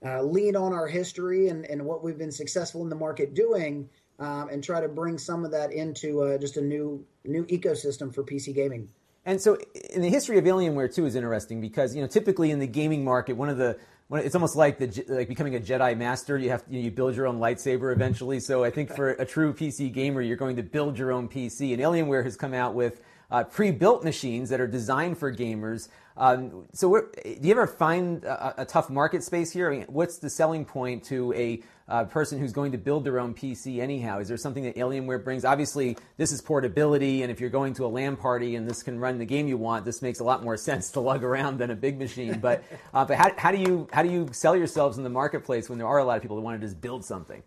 uh, 0.05 0.21
lean 0.21 0.55
on 0.55 0.71
our 0.71 0.87
history 0.87 1.47
and, 1.47 1.65
and 1.65 1.83
what 1.83 2.03
we've 2.03 2.17
been 2.17 2.31
successful 2.31 2.83
in 2.83 2.89
the 2.89 2.95
market 2.95 3.33
doing 3.33 3.89
um, 4.19 4.49
and 4.49 4.63
try 4.63 4.81
to 4.81 4.87
bring 4.87 5.17
some 5.17 5.45
of 5.45 5.51
that 5.51 5.71
into 5.71 6.21
uh, 6.21 6.37
just 6.37 6.57
a 6.57 6.61
new 6.61 7.05
new 7.23 7.45
ecosystem 7.45 8.13
for 8.13 8.23
PC 8.23 8.53
gaming. 8.53 8.89
And 9.25 9.41
so, 9.41 9.57
in 9.93 10.01
the 10.01 10.09
history 10.09 10.37
of 10.37 10.45
Alienware 10.45 10.93
too 10.93 11.05
is 11.05 11.15
interesting 11.15 11.61
because 11.61 11.95
you 11.95 12.01
know 12.01 12.07
typically 12.07 12.51
in 12.51 12.59
the 12.59 12.67
gaming 12.67 13.03
market, 13.03 13.33
one 13.33 13.49
of 13.49 13.57
the 13.57 13.77
it's 14.11 14.35
almost 14.35 14.55
like 14.55 14.77
the 14.77 15.05
like 15.09 15.27
becoming 15.27 15.55
a 15.55 15.59
Jedi 15.59 15.97
master. 15.97 16.37
You 16.37 16.51
have 16.51 16.63
you, 16.69 16.79
know, 16.79 16.85
you 16.85 16.91
build 16.91 17.15
your 17.15 17.27
own 17.27 17.39
lightsaber 17.39 17.91
eventually. 17.91 18.39
So 18.39 18.63
I 18.63 18.69
think 18.69 18.95
for 18.95 19.11
a 19.11 19.25
true 19.25 19.53
PC 19.53 19.91
gamer, 19.91 20.21
you're 20.21 20.37
going 20.37 20.57
to 20.57 20.63
build 20.63 20.97
your 20.97 21.11
own 21.11 21.27
PC. 21.27 21.73
And 21.73 21.81
Alienware 21.81 22.23
has 22.23 22.35
come 22.35 22.53
out 22.53 22.75
with 22.75 23.01
uh, 23.31 23.43
pre-built 23.43 24.03
machines 24.03 24.49
that 24.49 24.61
are 24.61 24.67
designed 24.67 25.17
for 25.17 25.33
gamers. 25.33 25.89
Um, 26.17 26.67
so, 26.71 27.09
do 27.23 27.37
you 27.41 27.51
ever 27.51 27.67
find 27.67 28.23
a, 28.23 28.61
a, 28.61 28.65
tough 28.65 28.89
market 28.89 29.23
space 29.23 29.51
here? 29.51 29.69
I 29.69 29.77
mean, 29.77 29.85
what's 29.87 30.19
the 30.19 30.29
selling 30.29 30.63
point 30.63 31.03
to 31.05 31.33
a 31.33 31.61
uh, 31.87 32.03
person 32.05 32.39
who's 32.39 32.51
going 32.51 32.71
to 32.71 32.77
build 32.77 33.03
their 33.03 33.19
own 33.19 33.33
PC 33.33 33.79
anyhow? 33.79 34.19
Is 34.19 34.27
there 34.27 34.37
something 34.37 34.63
that 34.63 34.75
Alienware 34.75 35.23
brings? 35.23 35.45
Obviously, 35.45 35.97
this 36.17 36.31
is 36.31 36.41
portability, 36.41 37.21
and 37.21 37.31
if 37.31 37.39
you're 37.39 37.49
going 37.49 37.73
to 37.75 37.85
a 37.85 37.87
LAN 37.87 38.15
party 38.15 38.55
and 38.55 38.67
this 38.67 38.81
can 38.81 38.99
run 38.99 39.17
the 39.17 39.25
game 39.25 39.47
you 39.47 39.57
want, 39.57 39.85
this 39.85 40.01
makes 40.01 40.19
a 40.19 40.23
lot 40.23 40.43
more 40.43 40.57
sense 40.69 40.91
to 40.91 40.99
lug 40.99 41.23
around 41.23 41.59
than 41.59 41.71
a 41.71 41.75
big 41.75 41.99
machine. 41.99 42.39
But, 42.39 42.63
uh, 42.93 43.05
but 43.05 43.17
how, 43.17 43.31
how 43.37 43.51
do 43.51 43.57
you 43.57 43.87
how 43.91 44.03
do 44.03 44.09
you 44.09 44.29
sell 44.31 44.55
yourselves 44.55 44.97
in 44.97 45.03
the 45.03 45.09
marketplace 45.09 45.69
when 45.69 45.77
there 45.77 45.87
are 45.87 45.99
a 45.99 46.03
lot 46.03 46.17
of 46.17 46.21
people 46.21 46.37
who 46.37 46.43
want 46.43 46.59
to 46.59 46.65
just 46.65 46.81
build 46.81 47.05
something? 47.05 47.43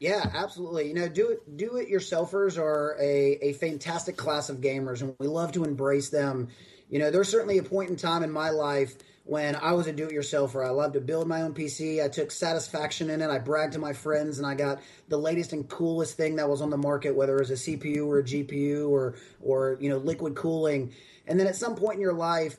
Yeah, 0.00 0.30
absolutely. 0.32 0.88
You 0.88 0.94
know, 0.94 1.08
do 1.08 1.30
it 1.30 1.56
do 1.56 1.76
it 1.76 1.90
yourselfers 1.90 2.56
are 2.56 2.96
a, 3.00 3.48
a 3.48 3.52
fantastic 3.54 4.16
class 4.16 4.48
of 4.48 4.58
gamers 4.60 5.02
and 5.02 5.14
we 5.18 5.26
love 5.26 5.52
to 5.52 5.64
embrace 5.64 6.10
them. 6.10 6.48
You 6.88 7.00
know, 7.00 7.10
there's 7.10 7.28
certainly 7.28 7.58
a 7.58 7.62
point 7.62 7.90
in 7.90 7.96
time 7.96 8.22
in 8.22 8.30
my 8.30 8.50
life 8.50 8.94
when 9.24 9.56
I 9.56 9.72
was 9.72 9.88
a 9.88 9.92
do 9.92 10.06
it 10.06 10.12
yourselfer. 10.12 10.64
I 10.64 10.70
loved 10.70 10.94
to 10.94 11.00
build 11.00 11.26
my 11.26 11.42
own 11.42 11.52
PC. 11.52 12.02
I 12.02 12.08
took 12.08 12.30
satisfaction 12.30 13.10
in 13.10 13.20
it. 13.20 13.28
I 13.28 13.38
bragged 13.38 13.72
to 13.74 13.78
my 13.78 13.92
friends 13.92 14.38
and 14.38 14.46
I 14.46 14.54
got 14.54 14.78
the 15.08 15.18
latest 15.18 15.52
and 15.52 15.68
coolest 15.68 16.16
thing 16.16 16.36
that 16.36 16.48
was 16.48 16.62
on 16.62 16.70
the 16.70 16.78
market, 16.78 17.14
whether 17.14 17.36
it 17.36 17.40
was 17.40 17.50
a 17.50 17.70
CPU 17.70 18.06
or 18.06 18.20
a 18.20 18.24
GPU 18.24 18.88
or 18.88 19.16
or, 19.42 19.78
you 19.80 19.90
know, 19.90 19.98
liquid 19.98 20.36
cooling. 20.36 20.92
And 21.26 21.38
then 21.38 21.48
at 21.48 21.56
some 21.56 21.74
point 21.74 21.96
in 21.96 22.00
your 22.00 22.14
life, 22.14 22.56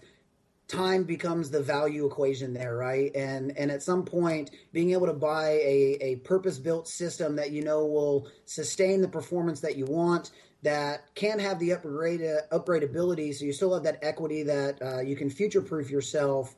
time 0.69 1.03
becomes 1.03 1.49
the 1.49 1.61
value 1.61 2.05
equation 2.05 2.53
there, 2.53 2.77
right? 2.77 3.13
And 3.15 3.57
and 3.57 3.69
at 3.71 3.83
some 3.83 4.05
point, 4.05 4.51
being 4.71 4.91
able 4.91 5.07
to 5.07 5.13
buy 5.13 5.49
a, 5.49 5.97
a 5.99 6.15
purpose 6.17 6.57
built 6.57 6.87
system 6.87 7.35
that 7.35 7.51
you 7.51 7.63
know 7.63 7.85
will 7.85 8.27
sustain 8.45 9.01
the 9.01 9.07
performance 9.07 9.59
that 9.61 9.75
you 9.75 9.85
want, 9.85 10.31
that 10.61 11.13
can 11.15 11.39
have 11.39 11.59
the 11.59 11.73
upgrade 11.73 12.21
uh, 12.21 12.57
upgradability, 12.57 13.33
so 13.33 13.45
you 13.45 13.51
still 13.51 13.73
have 13.73 13.83
that 13.83 13.99
equity 14.01 14.43
that 14.43 14.81
uh, 14.81 15.01
you 15.01 15.15
can 15.15 15.29
future 15.29 15.61
proof 15.61 15.89
yourself. 15.89 16.55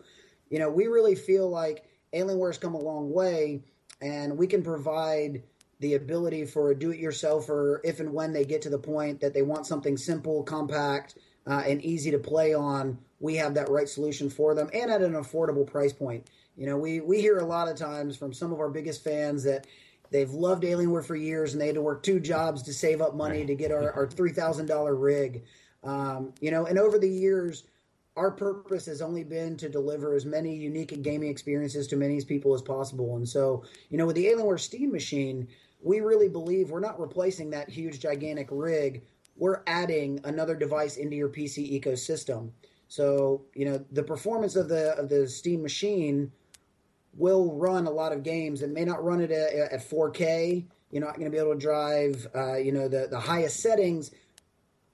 You 0.50 0.60
know, 0.60 0.70
we 0.70 0.88
really 0.88 1.16
feel 1.16 1.50
like 1.50 1.86
Alienware's 2.14 2.58
come 2.58 2.76
a 2.76 2.80
long 2.80 3.12
way, 3.12 3.64
and 4.02 4.38
we 4.38 4.46
can 4.46 4.62
provide 4.62 5.42
the 5.80 5.96
ability 5.96 6.46
for 6.46 6.70
a 6.70 6.78
do-it-yourselfer, 6.78 7.80
if 7.84 8.00
and 8.00 8.14
when 8.14 8.34
they 8.34 8.46
get 8.46 8.62
to 8.62 8.70
the 8.70 8.78
point 8.78 9.20
that 9.22 9.34
they 9.34 9.42
want 9.42 9.66
something 9.66 9.98
simple, 9.98 10.44
compact, 10.44 11.16
uh, 11.48 11.64
and 11.66 11.82
easy 11.84 12.12
to 12.12 12.20
play 12.20 12.54
on, 12.54 13.00
we 13.22 13.36
have 13.36 13.54
that 13.54 13.70
right 13.70 13.88
solution 13.88 14.30
for 14.30 14.54
them, 14.54 14.70
and 14.74 14.92
at 14.92 15.02
an 15.02 15.14
affordable 15.14 15.66
price 15.66 15.94
point. 15.94 16.28
You 16.58 16.66
know, 16.66 16.78
we 16.78 17.00
we 17.00 17.22
hear 17.22 17.38
a 17.38 17.46
lot 17.46 17.70
of 17.70 17.78
times 17.78 18.18
from 18.18 18.34
some 18.34 18.52
of 18.52 18.60
our 18.60 18.70
biggest 18.70 19.04
fans 19.04 19.44
that 19.44 19.68
they've 20.10 20.32
loved 20.32 20.64
Alienware 20.64 21.06
for 21.06 21.16
years, 21.16 21.54
and 21.54 21.62
they 21.62 21.68
had 21.68 21.76
to 21.76 21.82
work 21.82 22.04
two 22.04 22.20
jobs 22.20 22.62
to 22.64 22.74
save 22.74 23.02
up 23.02 23.16
money 23.16 23.46
to 23.46 23.56
get 23.56 23.72
our, 23.72 23.92
our 23.94 24.08
three 24.08 24.32
thousand 24.32 24.66
dollar 24.66 24.96
rig. 24.96 25.44
Um, 25.84 26.34
you 26.42 26.52
know, 26.52 26.66
and 26.66 26.78
over 26.78 27.00
the 27.00 27.10
years, 27.10 27.64
our 28.18 28.32
purpose 28.32 28.86
has 28.88 29.02
only 29.02 29.24
been 29.24 29.56
to 29.58 29.70
deliver 29.70 30.14
as 30.14 30.26
many 30.26 30.56
unique 30.56 31.02
gaming 31.02 31.30
experiences 31.30 31.88
to 31.88 31.96
many 31.96 32.22
people 32.22 32.54
as 32.54 32.62
possible. 32.62 33.16
And 33.16 33.28
so, 33.28 33.64
you 33.90 33.98
know, 33.98 34.06
with 34.06 34.16
the 34.16 34.26
Alienware 34.26 34.60
Steam 34.60 34.92
Machine, 34.92 35.48
we 35.82 36.02
really 36.02 36.28
believe 36.30 36.70
we're 36.70 36.80
not 36.82 37.00
replacing 37.00 37.50
that 37.52 37.70
huge, 37.70 38.00
gigantic 38.00 38.50
rig. 38.52 39.04
We're 39.38 39.64
adding 39.66 40.20
another 40.24 40.56
device 40.56 40.98
into 40.98 41.16
your 41.16 41.30
PC 41.30 41.82
ecosystem. 41.82 42.52
So, 42.92 43.44
you 43.56 43.64
know, 43.64 43.86
the 43.94 44.04
performance 44.04 44.58
of 44.58 44.68
the 44.68 44.98
of 44.98 45.08
the 45.08 45.26
Steam 45.26 45.62
Machine 45.62 46.30
will 47.16 47.54
run 47.54 47.88
a 47.88 47.90
lot 47.90 48.12
of 48.12 48.22
games. 48.22 48.62
It 48.62 48.70
may 48.70 48.84
not 48.84 49.02
run 49.02 49.22
it 49.22 49.32
at, 49.32 49.72
at 49.72 49.90
4K. 49.90 50.66
You're 50.92 51.02
not 51.02 51.16
going 51.16 51.24
to 51.24 51.32
be 51.32 51.38
able 51.38 51.54
to 51.54 51.58
drive, 51.58 52.28
uh, 52.36 52.58
you 52.58 52.74
know, 52.74 52.90
the 52.90 53.08
the 53.10 53.18
highest 53.18 53.62
settings. 53.62 54.12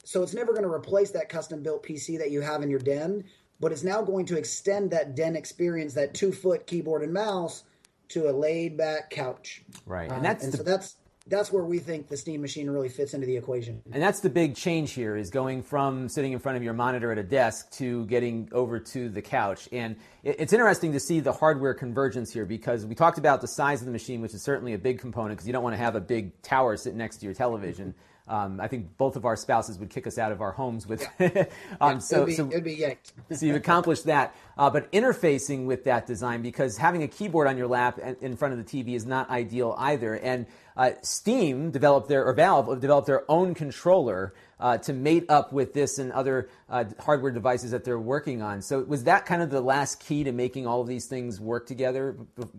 So 0.03 0.21
it's 0.21 0.35
never 0.35 0.51
going 0.51 0.61
to 0.61 0.71
replace 0.71 1.09
that 1.09 1.27
custom 1.27 1.63
built 1.63 1.83
PC 1.83 2.19
that 2.19 2.29
you 2.29 2.41
have 2.41 2.61
in 2.61 2.69
your 2.69 2.79
den, 2.79 3.23
but 3.59 3.71
it's 3.71 3.83
now 3.83 4.03
going 4.03 4.27
to 4.27 4.37
extend 4.37 4.91
that 4.91 5.15
den 5.15 5.35
experience, 5.35 5.95
that 5.95 6.13
two 6.13 6.31
foot 6.31 6.67
keyboard 6.67 7.01
and 7.01 7.11
mouse, 7.11 7.63
to 8.09 8.29
a 8.29 8.31
laid 8.31 8.77
back 8.77 9.09
couch. 9.09 9.63
Right, 9.87 10.07
and 10.11 10.19
uh, 10.19 10.21
that's 10.21 10.43
uh, 10.43 10.45
and 10.45 10.53
the, 10.53 10.57
so 10.57 10.63
that's 10.63 10.95
that's 11.29 11.51
where 11.51 11.63
we 11.63 11.79
think 11.79 12.07
the 12.07 12.17
steam 12.17 12.41
machine 12.41 12.69
really 12.69 12.89
fits 12.89 13.13
into 13.13 13.25
the 13.25 13.35
equation. 13.35 13.81
And 13.91 14.01
that's 14.01 14.19
the 14.19 14.29
big 14.29 14.55
change 14.55 14.93
here 14.93 15.15
is 15.15 15.29
going 15.29 15.63
from 15.63 16.09
sitting 16.09 16.33
in 16.33 16.39
front 16.39 16.57
of 16.57 16.63
your 16.63 16.73
monitor 16.73 17.11
at 17.11 17.17
a 17.17 17.23
desk 17.23 17.71
to 17.73 18.05
getting 18.05 18.49
over 18.51 18.79
to 18.79 19.09
the 19.09 19.21
couch. 19.21 19.67
And 19.71 19.95
it's 20.23 20.53
interesting 20.53 20.93
to 20.93 20.99
see 20.99 21.19
the 21.19 21.33
hardware 21.33 21.73
convergence 21.73 22.31
here 22.31 22.45
because 22.45 22.85
we 22.85 22.95
talked 22.95 23.17
about 23.17 23.41
the 23.41 23.47
size 23.47 23.81
of 23.81 23.85
the 23.85 23.91
machine, 23.91 24.21
which 24.21 24.33
is 24.33 24.43
certainly 24.43 24.73
a 24.73 24.77
big 24.77 24.99
component 24.99 25.37
because 25.37 25.47
you 25.47 25.53
don't 25.53 25.63
want 25.63 25.73
to 25.73 25.81
have 25.81 25.95
a 25.95 26.01
big 26.01 26.41
tower 26.41 26.77
sitting 26.77 26.97
next 26.97 27.17
to 27.17 27.25
your 27.25 27.33
television. 27.33 27.93
Um, 28.27 28.59
I 28.59 28.67
think 28.67 28.97
both 28.97 29.15
of 29.15 29.25
our 29.25 29.37
spouses 29.37 29.79
would 29.79 29.89
kick 29.89 30.05
us 30.05 30.17
out 30.17 30.33
of 30.33 30.41
our 30.41 30.51
homes 30.51 30.85
with. 30.85 31.07
Yeah. 31.17 31.45
um, 31.81 32.01
so, 32.01 32.17
it'd 32.17 32.27
be, 32.27 32.35
so, 32.35 32.47
it'd 32.47 32.63
be 32.63 32.73
yanked. 32.73 33.13
so 33.31 33.45
you've 33.45 33.55
accomplished 33.55 34.05
that, 34.05 34.35
uh, 34.57 34.69
but 34.69 34.91
interfacing 34.91 35.65
with 35.65 35.85
that 35.85 36.05
design 36.05 36.41
because 36.41 36.77
having 36.77 37.03
a 37.03 37.07
keyboard 37.07 37.47
on 37.47 37.57
your 37.57 37.67
lap 37.67 37.99
in 38.21 38.35
front 38.35 38.53
of 38.53 38.65
the 38.65 38.83
TV 38.83 38.95
is 38.95 39.05
not 39.05 39.29
ideal 39.29 39.75
either. 39.77 40.15
And 40.15 40.45
uh, 40.77 40.91
Steam 41.01 41.71
developed 41.71 42.07
their 42.07 42.25
or 42.25 42.33
Valve 42.33 42.79
developed 42.79 43.07
their 43.07 43.29
own 43.29 43.55
controller 43.55 44.33
uh, 44.59 44.77
to 44.77 44.93
mate 44.93 45.25
up 45.27 45.51
with 45.51 45.73
this 45.73 45.97
and 45.97 46.11
other 46.11 46.49
uh, 46.69 46.85
hardware 46.99 47.31
devices 47.31 47.71
that 47.71 47.83
they're 47.83 47.99
working 47.99 48.41
on. 48.41 48.61
So 48.61 48.81
was 48.81 49.03
that 49.05 49.25
kind 49.25 49.41
of 49.41 49.49
the 49.49 49.59
last 49.59 49.99
key 49.99 50.23
to 50.23 50.31
making 50.31 50.67
all 50.67 50.79
of 50.79 50.87
these 50.87 51.07
things 51.07 51.41
work 51.41 51.65
together, 51.65 52.15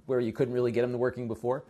where 0.06 0.20
you 0.20 0.32
couldn't 0.32 0.52
really 0.52 0.72
get 0.72 0.82
them 0.82 0.92
to 0.92 0.98
working 0.98 1.28
before? 1.28 1.64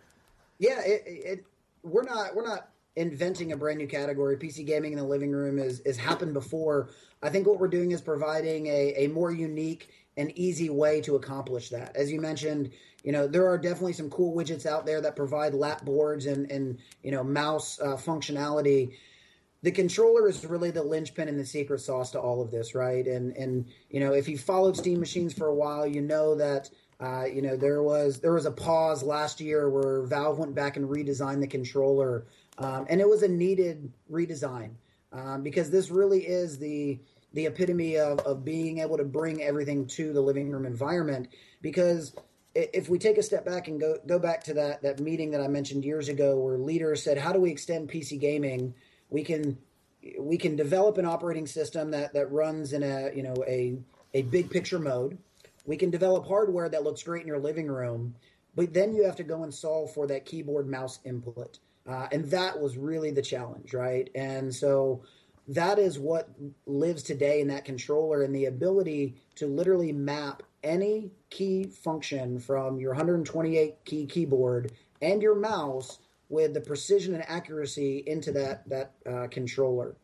Yeah, 0.58 0.80
it, 0.80 1.02
it, 1.06 1.46
we're 1.82 2.02
not 2.02 2.34
we're 2.34 2.46
not 2.46 2.70
inventing 2.96 3.52
a 3.52 3.56
brand 3.56 3.78
new 3.78 3.86
category. 3.86 4.36
PC 4.36 4.66
gaming 4.66 4.92
in 4.92 4.98
the 4.98 5.04
living 5.04 5.30
room 5.30 5.58
is 5.58 5.82
has 5.84 5.98
happened 5.98 6.32
before. 6.32 6.88
I 7.22 7.28
think 7.28 7.46
what 7.46 7.60
we're 7.60 7.68
doing 7.68 7.90
is 7.90 8.00
providing 8.00 8.66
a, 8.68 8.94
a 8.96 9.08
more 9.08 9.30
unique 9.30 9.90
and 10.16 10.36
easy 10.36 10.70
way 10.70 11.00
to 11.02 11.14
accomplish 11.16 11.68
that. 11.70 11.94
As 11.94 12.10
you 12.10 12.20
mentioned, 12.20 12.70
you 13.04 13.12
know 13.12 13.26
there 13.26 13.46
are 13.48 13.58
definitely 13.58 13.92
some 13.92 14.10
cool 14.10 14.34
widgets 14.36 14.66
out 14.66 14.86
there 14.86 15.00
that 15.00 15.16
provide 15.16 15.54
lap 15.54 15.84
boards 15.84 16.26
and 16.26 16.50
and 16.50 16.78
you 17.02 17.10
know 17.10 17.22
mouse 17.22 17.80
uh, 17.80 17.96
functionality. 17.96 18.94
The 19.62 19.72
controller 19.72 20.28
is 20.28 20.46
really 20.46 20.70
the 20.70 20.84
linchpin 20.84 21.28
and 21.28 21.38
the 21.38 21.44
secret 21.44 21.80
sauce 21.80 22.12
to 22.12 22.20
all 22.20 22.40
of 22.40 22.50
this, 22.50 22.74
right? 22.74 23.06
And 23.06 23.36
and 23.36 23.66
you 23.90 24.00
know 24.00 24.12
if 24.12 24.28
you 24.28 24.38
followed 24.38 24.76
Steam 24.76 25.00
machines 25.00 25.32
for 25.32 25.46
a 25.46 25.54
while, 25.54 25.86
you 25.86 26.00
know 26.00 26.34
that. 26.36 26.70
Uh, 27.00 27.26
you 27.32 27.40
know 27.40 27.56
there 27.56 27.80
was 27.80 28.18
there 28.18 28.32
was 28.32 28.44
a 28.44 28.50
pause 28.50 29.04
last 29.04 29.40
year 29.40 29.70
where 29.70 30.02
Valve 30.02 30.36
went 30.36 30.52
back 30.52 30.76
and 30.76 30.88
redesigned 30.88 31.38
the 31.38 31.46
controller 31.46 32.26
um, 32.58 32.86
and 32.88 33.00
it 33.00 33.08
was 33.08 33.22
a 33.22 33.28
needed 33.28 33.92
redesign 34.10 34.70
um, 35.12 35.42
because 35.42 35.70
this 35.70 35.90
really 35.90 36.26
is 36.26 36.58
the 36.58 36.98
the 37.34 37.46
epitome 37.46 37.96
of, 37.96 38.18
of 38.20 38.44
being 38.44 38.78
able 38.78 38.96
to 38.96 39.04
bring 39.04 39.42
everything 39.42 39.86
to 39.86 40.12
the 40.12 40.20
living 40.20 40.50
room 40.50 40.64
environment 40.64 41.28
because 41.60 42.14
if 42.54 42.88
we 42.88 42.98
take 42.98 43.18
a 43.18 43.22
step 43.22 43.44
back 43.44 43.68
and 43.68 43.80
go 43.80 43.96
go 44.06 44.18
back 44.18 44.44
to 44.44 44.54
that 44.54 44.82
that 44.82 45.00
meeting 45.00 45.30
that 45.32 45.40
I 45.40 45.48
mentioned 45.48 45.84
years 45.84 46.08
ago 46.08 46.38
where 46.38 46.58
leaders 46.58 47.02
said 47.02 47.18
how 47.18 47.32
do 47.32 47.40
we 47.40 47.50
extend 47.50 47.90
PC 47.90 48.18
gaming? 48.18 48.74
We 49.10 49.22
can 49.22 49.58
we 50.18 50.38
can 50.38 50.56
develop 50.56 50.98
an 50.98 51.04
operating 51.04 51.46
system 51.46 51.90
that 51.92 52.12
that 52.14 52.30
runs 52.32 52.72
in 52.72 52.82
a 52.82 53.10
you 53.14 53.22
know 53.22 53.34
a 53.46 53.78
a 54.14 54.22
big 54.22 54.50
picture 54.50 54.78
mode. 54.78 55.18
We 55.66 55.76
can 55.76 55.90
develop 55.90 56.26
hardware 56.26 56.68
that 56.68 56.82
looks 56.82 57.02
great 57.02 57.22
in 57.22 57.28
your 57.28 57.38
living 57.38 57.66
room 57.66 58.14
but 58.58 58.74
then 58.74 58.92
you 58.92 59.04
have 59.04 59.14
to 59.14 59.22
go 59.22 59.44
and 59.44 59.54
solve 59.54 59.92
for 59.92 60.08
that 60.08 60.24
keyboard 60.24 60.68
mouse 60.68 60.98
input. 61.04 61.60
Uh, 61.86 62.08
and 62.10 62.24
that 62.32 62.58
was 62.58 62.76
really 62.76 63.12
the 63.12 63.22
challenge, 63.22 63.72
right? 63.72 64.10
And 64.16 64.52
so 64.52 65.04
that 65.46 65.78
is 65.78 65.96
what 65.96 66.28
lives 66.66 67.04
today 67.04 67.40
in 67.40 67.46
that 67.48 67.64
controller 67.64 68.22
and 68.22 68.34
the 68.34 68.46
ability 68.46 69.14
to 69.36 69.46
literally 69.46 69.92
map 69.92 70.42
any 70.62 71.10
key 71.30 71.64
function 71.64 72.38
from 72.38 72.78
your 72.78 72.90
128 72.90 73.84
key 73.84 74.06
keyboard 74.06 74.72
and 75.00 75.22
your 75.22 75.34
mouse 75.34 75.98
with 76.28 76.54
the 76.54 76.60
precision 76.60 77.14
and 77.14 77.24
accuracy 77.28 78.02
into 78.06 78.32
that 78.32 78.68
that 78.68 78.92
uh, 79.06 79.26
controller. 79.30 79.96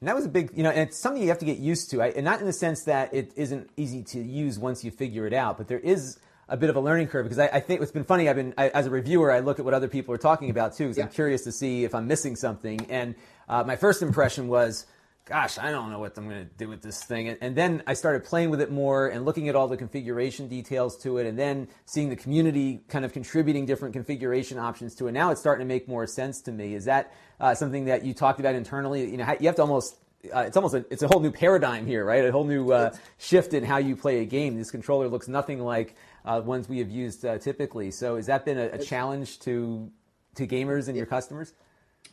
And 0.00 0.08
that 0.08 0.16
was 0.16 0.24
a 0.24 0.28
big, 0.28 0.50
you 0.56 0.64
know, 0.64 0.70
and 0.70 0.80
it's 0.80 0.98
something 0.98 1.22
you 1.22 1.28
have 1.28 1.38
to 1.38 1.44
get 1.44 1.58
used 1.58 1.90
to. 1.92 2.02
I, 2.02 2.08
and 2.08 2.24
not 2.24 2.40
in 2.40 2.46
the 2.46 2.52
sense 2.52 2.82
that 2.84 3.14
it 3.14 3.32
isn't 3.36 3.70
easy 3.76 4.02
to 4.04 4.20
use 4.20 4.58
once 4.58 4.82
you 4.82 4.90
figure 4.90 5.28
it 5.28 5.32
out, 5.32 5.58
but 5.58 5.68
there 5.68 5.78
is 5.78 6.18
a 6.48 6.56
bit 6.56 6.68
of 6.70 6.76
a 6.76 6.80
learning 6.80 7.06
curve 7.06 7.24
because 7.24 7.38
I, 7.38 7.46
I 7.46 7.60
think 7.60 7.80
it's 7.80 7.92
been 7.92 8.04
funny. 8.04 8.28
I've 8.28 8.34
been 8.34 8.52
I, 8.58 8.68
as 8.70 8.86
a 8.86 8.90
reviewer, 8.90 9.30
I 9.30 9.38
look 9.38 9.60
at 9.60 9.64
what 9.64 9.74
other 9.74 9.86
people 9.86 10.12
are 10.12 10.18
talking 10.18 10.50
about 10.50 10.74
too 10.74 10.84
because 10.84 10.98
yeah. 10.98 11.04
I'm 11.04 11.10
curious 11.10 11.44
to 11.44 11.52
see 11.52 11.84
if 11.84 11.94
I'm 11.94 12.08
missing 12.08 12.34
something. 12.34 12.84
And 12.90 13.14
uh, 13.48 13.62
my 13.64 13.76
first 13.76 14.02
impression 14.02 14.48
was, 14.48 14.86
gosh, 15.24 15.58
I 15.58 15.70
don't 15.70 15.90
know 15.90 15.98
what 15.98 16.16
I'm 16.18 16.28
going 16.28 16.44
to 16.44 16.50
do 16.56 16.68
with 16.68 16.82
this 16.82 17.02
thing. 17.04 17.28
And, 17.28 17.54
then 17.56 17.82
I 17.86 17.94
started 17.94 18.24
playing 18.24 18.50
with 18.50 18.60
it 18.60 18.70
more 18.70 19.08
and 19.08 19.24
looking 19.24 19.48
at 19.48 19.54
all 19.54 19.68
the 19.68 19.76
configuration 19.76 20.48
details 20.48 20.96
to 20.98 21.18
it, 21.18 21.26
and 21.26 21.38
then 21.38 21.68
seeing 21.84 22.08
the 22.08 22.16
community 22.16 22.80
kind 22.88 23.04
of 23.04 23.12
contributing 23.12 23.66
different 23.66 23.92
configuration 23.92 24.58
options 24.58 24.94
to 24.96 25.06
it. 25.06 25.12
Now 25.12 25.30
it's 25.30 25.40
starting 25.40 25.66
to 25.66 25.68
make 25.68 25.86
more 25.86 26.06
sense 26.06 26.40
to 26.42 26.52
me. 26.52 26.74
Is 26.74 26.86
that 26.86 27.12
uh, 27.40 27.54
something 27.54 27.84
that 27.84 28.04
you 28.04 28.14
talked 28.14 28.40
about 28.40 28.54
internally? 28.54 29.10
You 29.10 29.18
know, 29.18 29.36
you 29.38 29.46
have 29.46 29.56
to 29.56 29.62
almost 29.62 29.96
uh, 30.32 30.40
it's 30.40 30.56
almost 30.56 30.74
a, 30.74 30.84
it's 30.90 31.02
a 31.02 31.08
whole 31.08 31.20
new 31.20 31.32
paradigm 31.32 31.86
here, 31.86 32.04
right? 32.04 32.24
A 32.24 32.30
whole 32.30 32.44
new 32.44 32.70
uh, 32.72 32.94
shift 33.18 33.54
in 33.54 33.64
how 33.64 33.78
you 33.78 33.96
play 33.96 34.20
a 34.20 34.24
game. 34.24 34.56
This 34.56 34.70
controller 34.70 35.08
looks 35.08 35.26
nothing 35.26 35.60
like 35.60 35.96
uh, 36.24 36.40
ones 36.44 36.68
we 36.68 36.78
have 36.78 36.90
used 36.90 37.24
uh, 37.24 37.38
typically. 37.38 37.90
So 37.90 38.16
has 38.16 38.26
that 38.26 38.44
been 38.44 38.58
a, 38.58 38.66
a, 38.66 38.78
challenge 38.78 39.40
to 39.40 39.90
to 40.36 40.46
gamers 40.46 40.88
and 40.88 40.96
your 40.96 41.06
customers? 41.06 41.54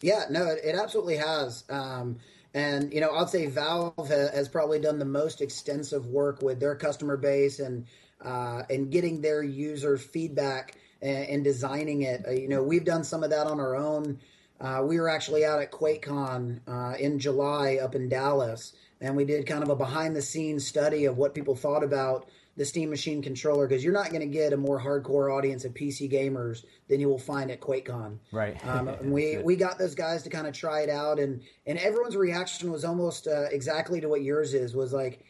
Yeah, 0.02 0.24
no, 0.30 0.48
it, 0.48 0.60
it 0.64 0.76
absolutely 0.76 1.18
has. 1.18 1.64
Um, 1.70 2.18
and 2.54 2.92
you 2.94 3.02
know, 3.02 3.12
I'd 3.12 3.30
say 3.30 3.46
Valve 3.46 4.10
has 4.10 4.50
probably 4.50 4.80
done 4.80 5.00
the 5.00 5.06
most 5.06 5.42
extensive 5.42 6.08
work 6.08 6.42
with 6.42 6.60
their 6.60 6.76
customer 6.76 7.18
base 7.18 7.60
and 7.60 7.86
uh, 8.24 8.64
and 8.70 8.92
getting 8.92 9.22
their 9.22 9.44
user 9.44 9.98
feedback 9.98 10.76
and, 11.02 11.30
and 11.30 11.44
designing 11.44 12.02
it. 12.02 12.26
Uh, 12.28 12.32
you 12.32 12.50
know, 12.50 12.64
we've 12.64 12.86
done 12.86 13.04
some 13.04 13.24
of 13.24 13.30
that 13.30 13.48
on 13.48 13.60
our 13.60 13.76
own. 13.76 14.20
Uh, 14.60 14.84
we 14.86 15.00
were 15.00 15.10
actually 15.10 15.46
out 15.46 15.62
at 15.62 15.72
QuakeCon 15.72 16.60
uh, 16.68 16.98
in 16.98 17.20
July 17.20 17.80
up 17.82 17.96
in 17.96 18.10
Dallas, 18.10 18.74
and 19.00 19.16
we 19.16 19.24
did 19.24 19.48
kind 19.48 19.64
of 19.64 19.70
a 19.70 19.76
behind 19.76 20.16
the 20.16 20.22
scenes 20.22 20.68
study 20.68 21.06
of 21.06 21.18
what 21.18 21.34
people 21.34 21.56
thought 21.56 21.84
about 21.84 22.28
the 22.60 22.66
Steam 22.66 22.90
Machine 22.90 23.22
controller 23.22 23.66
because 23.66 23.86
you're 23.86 23.94
not 23.94 24.10
going 24.10 24.20
to 24.20 24.28
get 24.28 24.52
a 24.52 24.58
more 24.58 24.82
hardcore 24.82 25.34
audience 25.34 25.64
of 25.64 25.74
PC 25.74 26.12
gamers 26.12 26.66
than 26.90 27.00
you 27.00 27.08
will 27.08 27.18
find 27.18 27.50
at 27.52 27.62
QuakeCon. 27.62 28.18
Right. 28.34 28.68
Um, 28.68 28.88
and 29.00 29.14
we 29.14 29.38
we 29.38 29.56
got 29.56 29.80
those 29.80 29.96
guys 29.96 30.24
to 30.24 30.30
kind 30.30 30.46
of 30.46 30.54
try 30.54 30.82
it 30.82 30.90
out, 30.90 31.20
and 31.20 31.42
and 31.66 31.80
everyone's 31.80 32.18
reaction 32.18 32.70
was 32.70 32.84
almost 32.84 33.28
uh, 33.28 33.44
exactly 33.50 34.02
to 34.02 34.10
what 34.10 34.24
yours 34.24 34.54
is. 34.54 34.76
Was 34.76 34.92
like, 34.92 35.24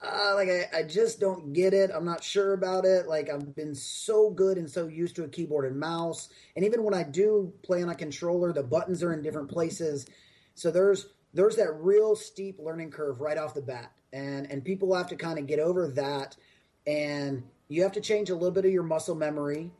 uh, 0.00 0.32
like 0.36 0.48
I, 0.48 0.78
I 0.78 0.82
just 0.84 1.20
don't 1.20 1.52
get 1.52 1.74
it. 1.74 1.90
I'm 1.94 2.06
not 2.06 2.24
sure 2.24 2.54
about 2.54 2.86
it. 2.86 3.08
Like 3.08 3.28
I've 3.28 3.54
been 3.54 3.74
so 3.74 4.30
good 4.30 4.56
and 4.56 4.68
so 4.68 4.86
used 4.86 5.16
to 5.16 5.24
a 5.24 5.28
keyboard 5.28 5.66
and 5.66 5.78
mouse, 5.78 6.30
and 6.56 6.64
even 6.64 6.82
when 6.82 6.94
I 6.94 7.02
do 7.02 7.52
play 7.62 7.82
on 7.82 7.90
a 7.90 7.94
controller, 7.94 8.54
the 8.54 8.62
buttons 8.62 9.02
are 9.02 9.12
in 9.12 9.20
different 9.20 9.50
places. 9.50 10.06
So 10.54 10.70
there's 10.70 11.08
there's 11.34 11.56
that 11.56 11.74
real 11.74 12.16
steep 12.16 12.58
learning 12.58 12.90
curve 12.90 13.20
right 13.20 13.36
off 13.36 13.52
the 13.52 13.60
bat, 13.60 13.92
and 14.14 14.50
and 14.50 14.64
people 14.64 14.94
have 14.94 15.08
to 15.08 15.16
kind 15.16 15.38
of 15.38 15.46
get 15.46 15.58
over 15.58 15.88
that 15.88 16.36
and 16.86 17.42
you 17.68 17.82
have 17.82 17.92
to 17.92 18.00
change 18.00 18.30
a 18.30 18.34
little 18.34 18.50
bit 18.50 18.64
of 18.64 18.72
your 18.72 18.82
muscle 18.82 19.14
memory. 19.14 19.70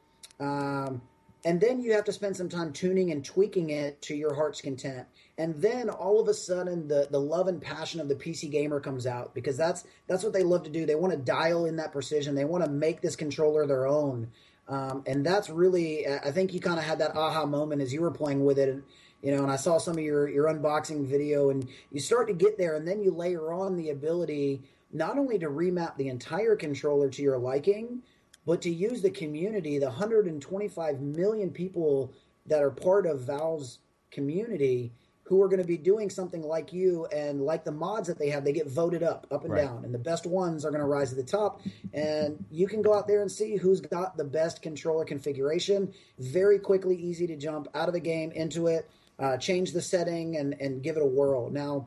Um, 0.41 1.03
and 1.47 1.61
then 1.61 1.83
you 1.83 1.93
have 1.93 2.05
to 2.05 2.13
spend 2.13 2.37
some 2.37 2.49
time 2.49 2.73
tuning 2.73 3.11
and 3.11 3.23
tweaking 3.23 3.69
it 3.71 4.01
to 4.03 4.15
your 4.15 4.35
heart's 4.35 4.63
content. 4.63 5.07
And 5.37 5.55
then 5.61 5.91
all 5.91 6.19
of 6.19 6.29
a 6.29 6.35
sudden, 6.35 6.89
the 6.89 7.09
the 7.11 7.21
love 7.21 7.49
and 7.49 7.61
passion 7.61 8.01
of 8.01 8.09
the 8.09 8.15
PC 8.15 8.51
gamer 8.51 8.81
comes 8.81 9.07
out 9.07 9.35
because 9.35 9.57
that's 9.57 9.85
that's 10.07 10.25
what 10.25 10.33
they 10.33 10.43
love 10.43 10.63
to 10.63 10.71
do. 10.71 10.87
They 10.87 10.95
want 10.95 11.13
to 11.13 11.19
dial 11.19 11.67
in 11.67 11.77
that 11.77 11.93
precision. 11.93 12.35
They 12.35 12.47
want 12.47 12.65
to 12.65 12.71
make 12.71 13.03
this 13.03 13.15
controller 13.15 13.67
their 13.67 13.87
own. 13.87 14.31
Um, 14.69 15.03
and 15.07 15.25
that's 15.25 15.51
really, 15.51 16.07
I 16.09 16.31
think 16.31 16.55
you 16.55 16.61
kind 16.61 16.79
of 16.79 16.85
had 16.85 16.99
that 17.01 17.17
aha 17.17 17.45
moment 17.45 17.83
as 17.83 17.93
you 17.93 18.01
were 18.01 18.11
playing 18.11 18.45
with 18.45 18.59
it. 18.59 18.83
You 19.23 19.35
know, 19.35 19.43
and 19.43 19.51
I 19.51 19.57
saw 19.57 19.79
some 19.79 19.95
of 19.95 20.05
your, 20.05 20.29
your 20.29 20.47
unboxing 20.47 21.07
video 21.07 21.49
and 21.49 21.67
you 21.91 21.99
start 21.99 22.29
to 22.29 22.35
get 22.35 22.59
there 22.59 22.77
and 22.77 22.87
then 22.87 23.03
you 23.03 23.11
layer 23.11 23.53
on 23.53 23.77
the 23.77 23.91
ability 23.91 24.63
not 24.95 25.19
only 25.19 25.39
to 25.39 25.49
remap 25.49 25.97
the 25.97 26.09
entire 26.09 26.57
controller 26.57 27.11
to 27.11 27.23
your 27.23 27.37
liking, 27.37 28.03
but 28.47 28.63
to 28.63 28.71
use 28.71 29.03
the 29.03 29.11
community, 29.11 29.79
the 29.79 29.87
125 29.87 31.01
million 31.01 31.51
people 31.51 32.13
that 32.47 32.63
are 32.63 32.71
part 32.71 33.07
of 33.07 33.21
Valve's 33.21 33.79
community 34.11 34.93
who 35.25 35.43
are 35.43 35.49
going 35.49 35.61
to 35.61 35.67
be 35.67 35.79
doing 35.79 36.11
something 36.11 36.43
like 36.43 36.73
you 36.73 37.07
and 37.07 37.41
like 37.41 37.65
the 37.65 37.73
mods 37.73 38.07
that 38.07 38.19
they 38.19 38.29
have 38.29 38.45
they 38.45 38.53
get 38.53 38.69
voted 38.69 39.03
up 39.03 39.27
up 39.31 39.45
and 39.45 39.55
right. 39.55 39.65
down 39.65 39.83
and 39.83 39.95
the 39.95 39.99
best 39.99 40.27
ones 40.27 40.67
are 40.67 40.71
going 40.71 40.83
to 40.83 40.87
rise 40.87 41.09
to 41.11 41.17
the 41.17 41.23
top. 41.23 41.63
And 41.95 42.45
you 42.51 42.69
can 42.69 42.83
go 42.83 42.95
out 42.95 43.09
there 43.09 43.23
and 43.23 43.33
see 43.33 43.57
who's 43.57 43.81
got 43.81 44.17
the 44.17 44.25
best 44.25 44.61
controller 44.61 45.05
configuration. 45.05 45.93
Very 46.19 46.59
quickly 46.59 46.97
easy 46.97 47.27
to 47.27 47.37
jump 47.37 47.69
out 47.75 47.89
of 47.89 47.95
the 47.95 48.01
game 48.01 48.33
into 48.33 48.67
it 48.67 48.89
uh, 49.19 49.37
change 49.37 49.73
the 49.73 49.83
setting 49.83 50.37
and 50.37 50.55
and 50.61 50.83
give 50.83 50.97
it 50.97 51.03
a 51.03 51.07
whirl. 51.07 51.51
Now 51.51 51.87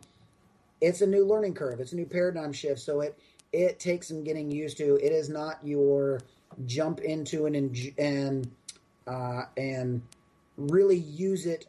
it's 0.82 1.02
a 1.02 1.08
new 1.08 1.26
learning 1.26 1.54
curve 1.54 1.80
it's 1.80 1.94
a 1.94 1.96
new 1.96 2.06
paradigm 2.06 2.54
shift 2.54 2.80
so 2.80 3.02
it 3.02 3.18
it 3.54 3.80
takes 3.80 4.08
some 4.08 4.24
getting 4.24 4.52
used 4.52 4.78
to 4.78 4.96
it 4.98 5.12
is 5.12 5.30
not 5.30 5.58
your 5.64 6.20
jump 6.66 7.00
into 7.00 7.46
and 7.46 7.76
and 7.98 8.52
uh, 9.08 9.44
and 9.56 10.02
really 10.58 10.98
use 10.98 11.46
it 11.46 11.66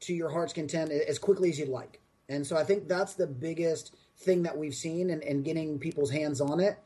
to 0.00 0.14
your 0.14 0.30
heart's 0.30 0.52
content 0.52 0.90
as 0.90 1.18
quickly 1.18 1.50
as 1.50 1.58
you'd 1.58 1.68
like. 1.68 2.00
And 2.28 2.46
so 2.46 2.56
I 2.56 2.64
think 2.64 2.88
that's 2.88 3.14
the 3.14 3.26
biggest 3.26 3.96
thing 4.18 4.42
that 4.44 4.56
we've 4.56 4.74
seen 4.74 5.10
and, 5.10 5.22
and 5.22 5.44
getting 5.44 5.78
people's 5.78 6.10
hands 6.10 6.40
on 6.40 6.60
it. 6.60 6.78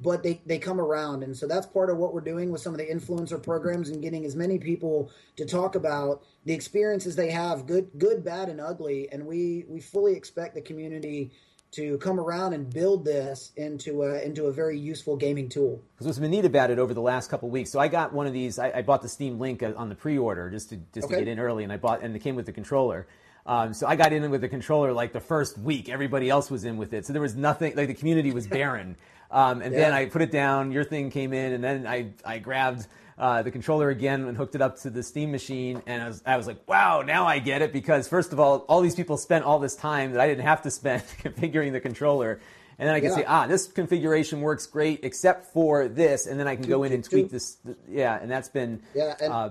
But 0.00 0.22
they, 0.22 0.40
they 0.46 0.58
come 0.58 0.80
around. 0.80 1.24
And 1.24 1.36
so 1.36 1.48
that's 1.48 1.66
part 1.66 1.90
of 1.90 1.96
what 1.96 2.14
we're 2.14 2.20
doing 2.20 2.52
with 2.52 2.60
some 2.60 2.72
of 2.72 2.78
the 2.78 2.86
influencer 2.86 3.42
programs 3.42 3.88
and 3.88 4.00
getting 4.00 4.24
as 4.24 4.36
many 4.36 4.58
people 4.58 5.10
to 5.36 5.44
talk 5.44 5.74
about 5.74 6.22
the 6.44 6.52
experiences 6.52 7.16
they 7.16 7.30
have, 7.30 7.66
good, 7.66 7.90
good, 7.98 8.24
bad, 8.24 8.48
and 8.48 8.60
ugly. 8.60 9.08
And 9.10 9.26
we, 9.26 9.64
we 9.68 9.80
fully 9.80 10.14
expect 10.14 10.54
the 10.54 10.60
community 10.60 11.32
to 11.70 11.98
come 11.98 12.18
around 12.18 12.54
and 12.54 12.72
build 12.72 13.04
this 13.04 13.52
into 13.56 14.02
a, 14.02 14.22
into 14.22 14.46
a 14.46 14.52
very 14.52 14.78
useful 14.78 15.16
gaming 15.16 15.48
tool. 15.48 15.82
Because 15.94 16.06
what's 16.06 16.18
been 16.18 16.30
neat 16.30 16.44
about 16.44 16.70
it 16.70 16.78
over 16.78 16.94
the 16.94 17.02
last 17.02 17.28
couple 17.28 17.50
weeks, 17.50 17.70
so 17.70 17.78
I 17.78 17.88
got 17.88 18.12
one 18.12 18.26
of 18.26 18.32
these. 18.32 18.58
I, 18.58 18.72
I 18.76 18.82
bought 18.82 19.02
the 19.02 19.08
Steam 19.08 19.38
Link 19.38 19.62
uh, 19.62 19.72
on 19.76 19.88
the 19.88 19.94
pre-order 19.94 20.48
just 20.50 20.70
to 20.70 20.76
just 20.94 21.06
okay. 21.06 21.16
to 21.16 21.20
get 21.20 21.28
in 21.28 21.38
early, 21.38 21.64
and 21.64 21.72
I 21.72 21.76
bought 21.76 22.02
and 22.02 22.14
it 22.16 22.20
came 22.20 22.36
with 22.36 22.46
the 22.46 22.52
controller. 22.52 23.06
Um, 23.44 23.72
so 23.72 23.86
I 23.86 23.96
got 23.96 24.12
in 24.12 24.30
with 24.30 24.42
the 24.42 24.48
controller 24.48 24.92
like 24.92 25.12
the 25.12 25.20
first 25.20 25.58
week. 25.58 25.88
Everybody 25.88 26.28
else 26.28 26.50
was 26.50 26.64
in 26.64 26.76
with 26.76 26.92
it, 26.92 27.06
so 27.06 27.12
there 27.12 27.22
was 27.22 27.36
nothing. 27.36 27.76
Like 27.76 27.88
the 27.88 27.94
community 27.94 28.30
was 28.32 28.46
barren. 28.46 28.96
Um, 29.30 29.60
and 29.62 29.72
yeah. 29.72 29.80
then 29.80 29.92
I 29.92 30.06
put 30.06 30.22
it 30.22 30.30
down. 30.30 30.72
Your 30.72 30.84
thing 30.84 31.10
came 31.10 31.32
in, 31.32 31.52
and 31.52 31.62
then 31.62 31.86
I 31.86 32.10
I 32.24 32.38
grabbed 32.38 32.86
uh, 33.18 33.42
the 33.42 33.50
controller 33.50 33.90
again 33.90 34.26
and 34.26 34.36
hooked 34.36 34.54
it 34.54 34.62
up 34.62 34.78
to 34.78 34.90
the 34.90 35.02
Steam 35.02 35.32
machine. 35.32 35.82
And 35.86 36.02
I 36.02 36.06
was, 36.06 36.22
I 36.24 36.36
was 36.36 36.46
like, 36.46 36.66
wow, 36.68 37.02
now 37.02 37.26
I 37.26 37.40
get 37.40 37.62
it 37.62 37.72
because 37.72 38.06
first 38.06 38.32
of 38.32 38.38
all, 38.38 38.58
all 38.68 38.80
these 38.80 38.94
people 38.94 39.16
spent 39.16 39.44
all 39.44 39.58
this 39.58 39.74
time 39.74 40.12
that 40.12 40.20
I 40.20 40.28
didn't 40.28 40.44
have 40.44 40.62
to 40.62 40.70
spend 40.70 41.02
configuring 41.22 41.72
the 41.72 41.80
controller. 41.80 42.40
And 42.78 42.86
then 42.86 42.94
I 42.94 43.00
can 43.00 43.10
yeah. 43.10 43.16
say, 43.16 43.24
ah, 43.26 43.46
this 43.48 43.66
configuration 43.66 44.40
works 44.40 44.66
great 44.66 45.00
except 45.02 45.52
for 45.52 45.88
this, 45.88 46.28
and 46.28 46.38
then 46.38 46.46
I 46.46 46.54
can 46.54 46.68
go 46.68 46.84
in 46.84 46.92
and 46.92 47.02
tweak 47.02 47.28
this. 47.28 47.56
Yeah, 47.90 48.20
and 48.22 48.30
that's 48.30 48.48
been. 48.48 48.80
Yeah, 48.94 49.16
and 49.20 49.32
uh, 49.32 49.50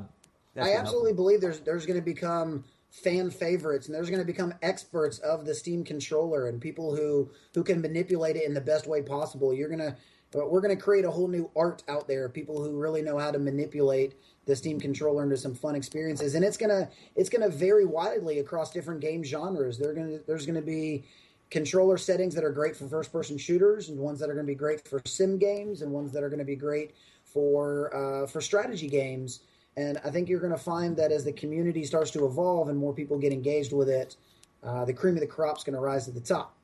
I 0.55 0.75
absolutely 0.75 1.12
believe 1.12 1.41
there's 1.41 1.60
there's 1.60 1.86
going 1.86 2.00
to 2.00 2.05
become 2.05 2.63
fan 2.89 3.29
favorites 3.29 3.86
and 3.86 3.96
there's 3.96 4.10
going 4.10 4.22
to 4.22 4.25
become 4.25 4.53
experts 4.62 5.20
of 5.20 5.46
the 5.46 5.53
Steam 5.53 5.84
controller 5.84 6.48
and 6.48 6.62
people 6.62 6.96
who 6.96 7.29
who 7.53 7.63
can 7.63 7.82
manipulate 7.82 8.36
it 8.36 8.44
in 8.44 8.53
the 8.53 8.62
best 8.62 8.88
way 8.88 9.01
possible. 9.01 9.53
You're 9.53 9.70
going 9.70 9.79
to 9.79 9.96
but 10.32 10.51
we're 10.51 10.62
going 10.62 10.75
to 10.75 10.82
create 10.82 11.06
a 11.06 11.12
whole 11.12 11.27
new 11.27 11.50
art 11.56 11.84
out 11.88 12.08
there. 12.08 12.27
People 12.27 12.62
who 12.62 12.77
really 12.77 13.01
know 13.01 13.17
how 13.17 13.32
to 13.32 13.39
manipulate 13.39 14.15
the 14.46 14.56
Steam 14.56 14.79
controller 14.79 15.24
into 15.24 15.38
some 15.38 15.53
fun 15.53 15.75
experiences, 15.75 16.36
and 16.36 16.44
it's 16.44 16.58
gonna 16.58 16.89
it's 17.15 17.29
gonna 17.29 17.50
vary 17.50 17.86
widely 17.86 18.39
across 18.39 18.72
different 18.72 19.01
game 19.01 19.24
genres. 19.24 19.77
They're 19.77 19.94
gonna 19.94 20.20
there's 20.25 20.46
going 20.46 20.56
to 20.56 20.62
be 20.62 21.06
controller 21.50 21.97
settings 21.97 22.36
that 22.36 22.43
are 22.43 22.52
great 22.52 22.76
for 22.76 22.88
first 22.88 23.12
person 23.12 23.38
shooters, 23.38 23.89
and 23.89 24.00
ones 24.00 24.19
that 24.19 24.30
are 24.30 24.34
going 24.34 24.45
to 24.45 24.52
be 24.52 24.56
great 24.56 24.88
for 24.88 25.02
sim 25.06 25.38
games, 25.38 25.82
and 25.82 25.91
ones 25.91 26.12
that 26.13 26.23
are 26.23 26.30
going 26.30 26.39
to 26.39 26.45
be 26.45 26.56
great 26.56 26.95
for 27.23 27.95
uh, 27.95 28.28
for 28.28 28.41
strategy 28.41 28.88
games. 28.88 29.41
And 29.78 30.00
I 30.04 30.10
think 30.10 30.28
you're 30.28 30.40
going 30.40 30.52
to 30.52 30.58
find 30.58 30.98
that 30.98 31.12
as 31.12 31.24
the 31.24 31.32
community 31.32 31.86
starts 31.86 32.12
to 32.12 32.26
evolve 32.26 32.68
and 32.68 32.78
more 32.78 32.94
people 32.94 33.18
get 33.20 33.32
engaged 33.32 33.72
with 33.72 33.88
it, 33.88 34.18
uh, 34.63 34.84
the 34.86 34.94
cream 34.94 35.13
of 35.13 35.22
the 35.22 35.28
crop 35.28 35.58
is 35.58 35.63
going 35.63 35.76
to 35.76 35.80
rise 35.80 36.06
to 36.06 36.12
the 36.12 36.20
top. 36.20 36.58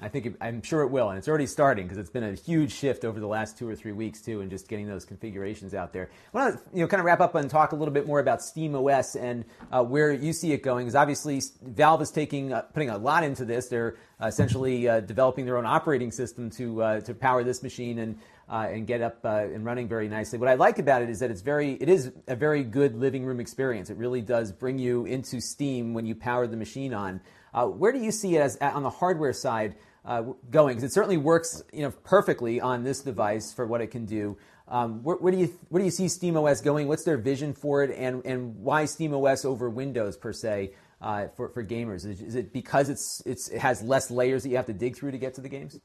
I 0.00 0.08
think 0.08 0.26
it, 0.26 0.34
I'm 0.40 0.62
sure 0.62 0.82
it 0.82 0.88
will, 0.88 1.08
and 1.08 1.18
it's 1.18 1.26
already 1.26 1.46
starting 1.46 1.86
because 1.86 1.98
it's 1.98 2.10
been 2.10 2.22
a 2.22 2.34
huge 2.34 2.72
shift 2.72 3.04
over 3.04 3.18
the 3.18 3.26
last 3.26 3.58
two 3.58 3.68
or 3.68 3.74
three 3.74 3.90
weeks 3.90 4.20
too, 4.20 4.42
and 4.42 4.50
just 4.50 4.68
getting 4.68 4.86
those 4.86 5.04
configurations 5.04 5.74
out 5.74 5.92
there. 5.92 6.08
I 6.32 6.38
want 6.38 6.54
to 6.54 6.60
you 6.72 6.82
know 6.82 6.86
kind 6.86 7.00
of 7.00 7.04
wrap 7.04 7.20
up 7.20 7.34
and 7.34 7.50
talk 7.50 7.72
a 7.72 7.74
little 7.74 7.92
bit 7.92 8.06
more 8.06 8.20
about 8.20 8.40
Steam 8.40 8.76
OS 8.76 9.16
and 9.16 9.44
uh, 9.72 9.82
where 9.82 10.12
you 10.12 10.32
see 10.32 10.52
it 10.52 10.62
going. 10.62 10.86
Is 10.86 10.94
obviously 10.94 11.42
Valve 11.62 12.02
is 12.02 12.12
taking 12.12 12.52
uh, 12.52 12.62
putting 12.62 12.90
a 12.90 12.98
lot 12.98 13.24
into 13.24 13.44
this. 13.44 13.66
They're 13.66 13.96
uh, 14.22 14.26
essentially 14.26 14.88
uh, 14.88 15.00
developing 15.00 15.46
their 15.46 15.56
own 15.56 15.66
operating 15.66 16.12
system 16.12 16.48
to 16.50 16.80
uh, 16.80 17.00
to 17.00 17.14
power 17.14 17.42
this 17.42 17.62
machine 17.62 17.98
and. 17.98 18.18
Uh, 18.50 18.66
and 18.70 18.86
get 18.86 19.02
up 19.02 19.22
and 19.26 19.62
running 19.62 19.86
very 19.86 20.08
nicely. 20.08 20.38
What 20.38 20.48
I 20.48 20.54
like 20.54 20.78
about 20.78 21.02
it 21.02 21.10
is 21.10 21.18
that 21.18 21.30
it's 21.30 21.42
very, 21.42 21.72
it 21.72 21.90
is 21.90 22.12
a 22.28 22.34
very 22.34 22.64
good 22.64 22.94
living 22.94 23.26
room 23.26 23.40
experience. 23.40 23.90
It 23.90 23.98
really 23.98 24.22
does 24.22 24.52
bring 24.52 24.78
you 24.78 25.04
into 25.04 25.38
Steam 25.38 25.92
when 25.92 26.06
you 26.06 26.14
power 26.14 26.46
the 26.46 26.56
machine 26.56 26.94
on. 26.94 27.20
where 27.52 27.92
do 27.92 27.98
you 27.98 28.10
see 28.10 28.36
it 28.36 28.40
as 28.40 28.56
on 28.56 28.82
the 28.84 28.88
hardware 28.88 29.34
side? 29.34 29.74
uh, 30.08 30.22
going 30.50 30.74
because 30.74 30.90
it 30.90 30.92
certainly 30.92 31.18
works 31.18 31.62
you 31.72 31.82
know 31.82 31.90
perfectly 31.90 32.60
on 32.60 32.82
this 32.82 33.02
device 33.02 33.52
for 33.52 33.66
what 33.66 33.80
it 33.80 33.88
can 33.88 34.06
do. 34.06 34.36
Um, 34.66 35.02
where, 35.02 35.16
where, 35.16 35.32
do 35.32 35.38
you 35.38 35.46
where 35.68 35.80
do 35.80 35.84
you 35.84 35.90
see 35.90 36.06
SteamOS 36.06 36.64
going? 36.64 36.88
What's 36.88 37.04
their 37.04 37.18
vision 37.18 37.52
for 37.52 37.84
it, 37.84 37.96
and 37.96 38.24
and 38.24 38.56
why 38.56 38.84
SteamOS 38.84 39.44
over 39.44 39.68
Windows 39.68 40.16
per 40.16 40.32
se 40.32 40.72
uh, 41.00 41.28
for 41.36 41.50
for 41.50 41.62
gamers? 41.62 42.06
Is, 42.06 42.20
is, 42.22 42.34
it 42.34 42.52
because 42.52 42.88
it's 42.88 43.22
it's 43.26 43.48
it 43.48 43.60
has 43.60 43.82
less 43.82 44.10
layers 44.10 44.42
that 44.42 44.48
you 44.48 44.56
have 44.56 44.66
to 44.66 44.72
dig 44.72 44.96
through 44.96 45.12
to 45.12 45.18
get 45.18 45.34
to 45.34 45.40
the 45.42 45.48
games? 45.48 45.78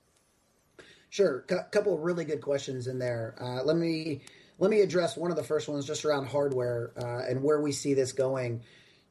Sure, 1.14 1.46
a 1.50 1.64
couple 1.66 1.94
of 1.94 2.02
really 2.02 2.26
good 2.26 2.42
questions 2.42 2.88
in 2.88 2.98
there. 2.98 3.36
Uh, 3.40 3.64
let 3.64 3.78
me 3.78 4.22
let 4.58 4.72
me 4.72 4.82
address 4.82 5.16
one 5.16 5.30
of 5.30 5.38
the 5.38 5.44
first 5.44 5.68
ones 5.68 5.86
just 5.86 6.06
around 6.06 6.26
hardware 6.26 6.92
uh, 6.98 7.30
and 7.30 7.44
where 7.44 7.62
we 7.62 7.72
see 7.72 7.94
this 7.94 8.14
going 8.14 8.62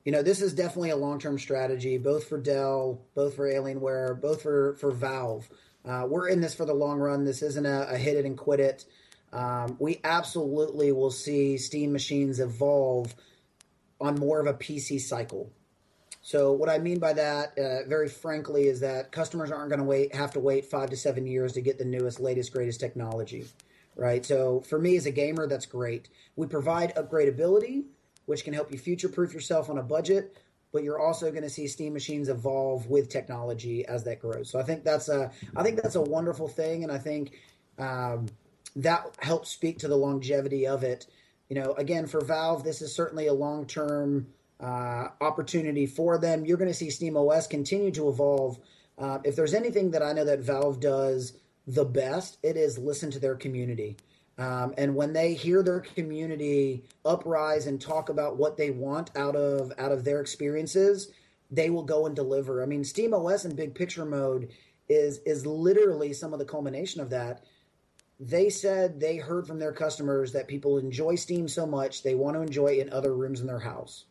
you 0.05 0.11
know, 0.11 0.23
this 0.23 0.43
is 0.43 0.53
definitely 0.53 0.91
a 0.91 0.97
long 0.97 1.19
term 1.19 1.39
strategy, 1.39 1.97
both 1.99 2.29
for 2.29 2.39
Dell, 2.39 3.01
both 3.15 3.37
for 3.37 3.49
Alienware, 3.49 4.21
both 4.21 4.43
for 4.43 4.75
for 4.77 4.91
Valve. 4.91 5.49
Uh, 5.85 6.07
we're 6.09 6.29
in 6.29 6.41
this 6.41 6.55
for 6.55 6.65
the 6.65 6.75
long 6.75 6.99
run. 6.99 7.25
This 7.25 7.43
isn't 7.43 7.67
a, 7.67 7.89
a 7.91 7.97
hit 7.97 8.17
it 8.17 8.25
and 8.25 8.37
quit 8.37 8.61
it. 8.61 8.85
Um, 9.33 9.77
we 9.79 10.01
absolutely 10.05 10.93
will 10.93 11.11
see 11.11 11.57
Steam 11.57 11.93
machines 11.93 12.41
evolve 12.41 13.15
on 14.01 14.17
more 14.17 14.41
of 14.41 14.47
a 14.47 14.55
PC 14.55 15.01
cycle. 15.01 15.53
So 16.23 16.53
what 16.53 16.69
I 16.69 16.79
mean 16.79 16.99
by 16.99 17.13
that, 17.15 17.59
uh, 17.59 17.89
very 17.89 18.09
frankly, 18.09 18.69
is 18.69 18.81
that 18.81 19.13
customers 19.13 19.51
aren't 19.51 19.69
going 19.69 19.81
to 19.81 19.85
wait 19.85 20.15
have 20.15 20.33
to 20.33 20.41
wait 20.41 20.65
five 20.65 20.91
to 20.91 20.97
seven 20.97 21.27
years 21.27 21.53
to 21.55 21.61
get 21.61 21.79
the 21.79 21.85
newest, 21.85 22.21
latest, 22.21 22.53
greatest 22.53 22.81
technology, 22.81 23.45
right? 23.97 24.25
So 24.25 24.61
for 24.61 24.79
me 24.79 24.97
as 24.97 25.07
a 25.07 25.11
gamer, 25.11 25.47
that's 25.47 25.67
great. 25.67 26.09
We 26.37 26.47
provide 26.47 26.95
upgradability 26.95 27.85
which 28.27 28.45
can 28.45 28.55
help 28.55 28.73
you 28.73 28.79
future 28.79 29.09
proof 29.09 29.35
yourself 29.35 29.71
on 29.71 29.79
a 29.79 29.83
budget. 29.83 30.37
But 30.73 30.85
you're 30.85 30.99
also 30.99 31.31
going 31.31 31.43
to 31.43 31.51
see 31.51 31.69
Steam 31.69 31.93
machines 31.93 32.31
evolve 32.31 32.87
with 32.87 33.11
technology 33.11 33.85
as 33.85 34.05
that 34.05 34.21
grows. 34.21 34.49
So 34.49 34.59
I 34.59 34.63
think 34.63 34.85
that's 34.85 35.11
a 35.11 35.31
I 35.55 35.63
think 35.63 35.83
that's 35.83 35.97
a 35.97 36.01
wonderful 36.01 36.49
thing, 36.49 36.83
and 36.83 36.91
I 36.91 36.97
think 36.97 37.33
um, 37.79 38.27
that 38.77 39.15
helps 39.19 39.51
speak 39.51 39.81
to 39.81 39.89
the 39.89 39.97
longevity 39.97 40.67
of 40.67 40.83
it. 40.83 41.07
You 41.51 41.57
know, 41.57 41.75
again 41.75 42.07
for 42.07 42.25
Valve, 42.25 42.65
this 42.65 42.81
is 42.81 42.95
certainly 42.95 43.27
a 43.27 43.35
long 43.35 43.67
term 43.67 44.29
uh, 44.63 45.09
opportunity 45.21 45.87
for 45.87 46.19
them. 46.19 46.47
You're 46.47 46.57
going 46.57 46.71
to 46.71 46.75
see 46.75 46.91
Steam 46.91 47.17
OS 47.17 47.47
continue 47.47 47.91
to 47.93 48.09
evolve. 48.09 48.59
Uh, 48.97 49.19
if 49.25 49.35
there's 49.35 49.55
anything 49.55 49.91
that 49.91 50.03
I 50.03 50.13
know 50.13 50.25
that 50.25 50.41
Valve 50.41 50.81
does 50.81 51.33
the 51.67 51.85
best, 51.85 52.39
it 52.43 52.57
is 52.57 52.79
listen 52.79 53.11
to 53.11 53.19
their 53.19 53.35
community. 53.35 53.97
Um, 54.39 54.73
and 54.79 54.95
when 54.95 55.13
they 55.13 55.35
hear 55.35 55.63
their 55.63 55.81
community 55.81 56.85
uprise 57.05 57.67
and 57.67 57.81
talk 57.81 58.09
about 58.09 58.37
what 58.37 58.57
they 58.57 58.71
want 58.71 59.11
out 59.17 59.37
of 59.37 59.73
out 59.79 59.93
of 59.93 60.05
their 60.05 60.21
experiences, 60.21 61.11
they 61.51 61.69
will 61.69 61.83
go 61.83 62.07
and 62.07 62.17
deliver. 62.17 62.63
I 62.63 62.67
mean, 62.67 62.85
Steam 62.85 63.13
OS 63.13 63.45
and 63.45 63.57
Big 63.57 63.75
Picture 63.75 64.05
Mode 64.07 64.51
is 64.89 65.19
is 65.27 65.45
literally 65.45 66.13
some 66.13 66.33
of 66.33 66.39
the 66.39 66.45
culmination 66.45 67.01
of 67.01 67.11
that. 67.11 67.45
They 68.19 68.49
said 68.49 69.01
they 69.01 69.17
heard 69.17 69.47
from 69.47 69.59
their 69.59 69.73
customers 69.73 70.33
that 70.33 70.49
people 70.49 70.79
enjoy 70.79 71.17
Steam 71.17 71.49
so 71.49 71.67
much 71.67 72.03
they 72.03 72.15
want 72.15 72.37
to 72.37 72.43
enjoy 72.43 72.69
it 72.69 72.87
in 72.87 72.93
other 72.93 73.15
rooms 73.15 73.41
in 73.41 73.47
their 73.47 73.59
house. 73.59 74.05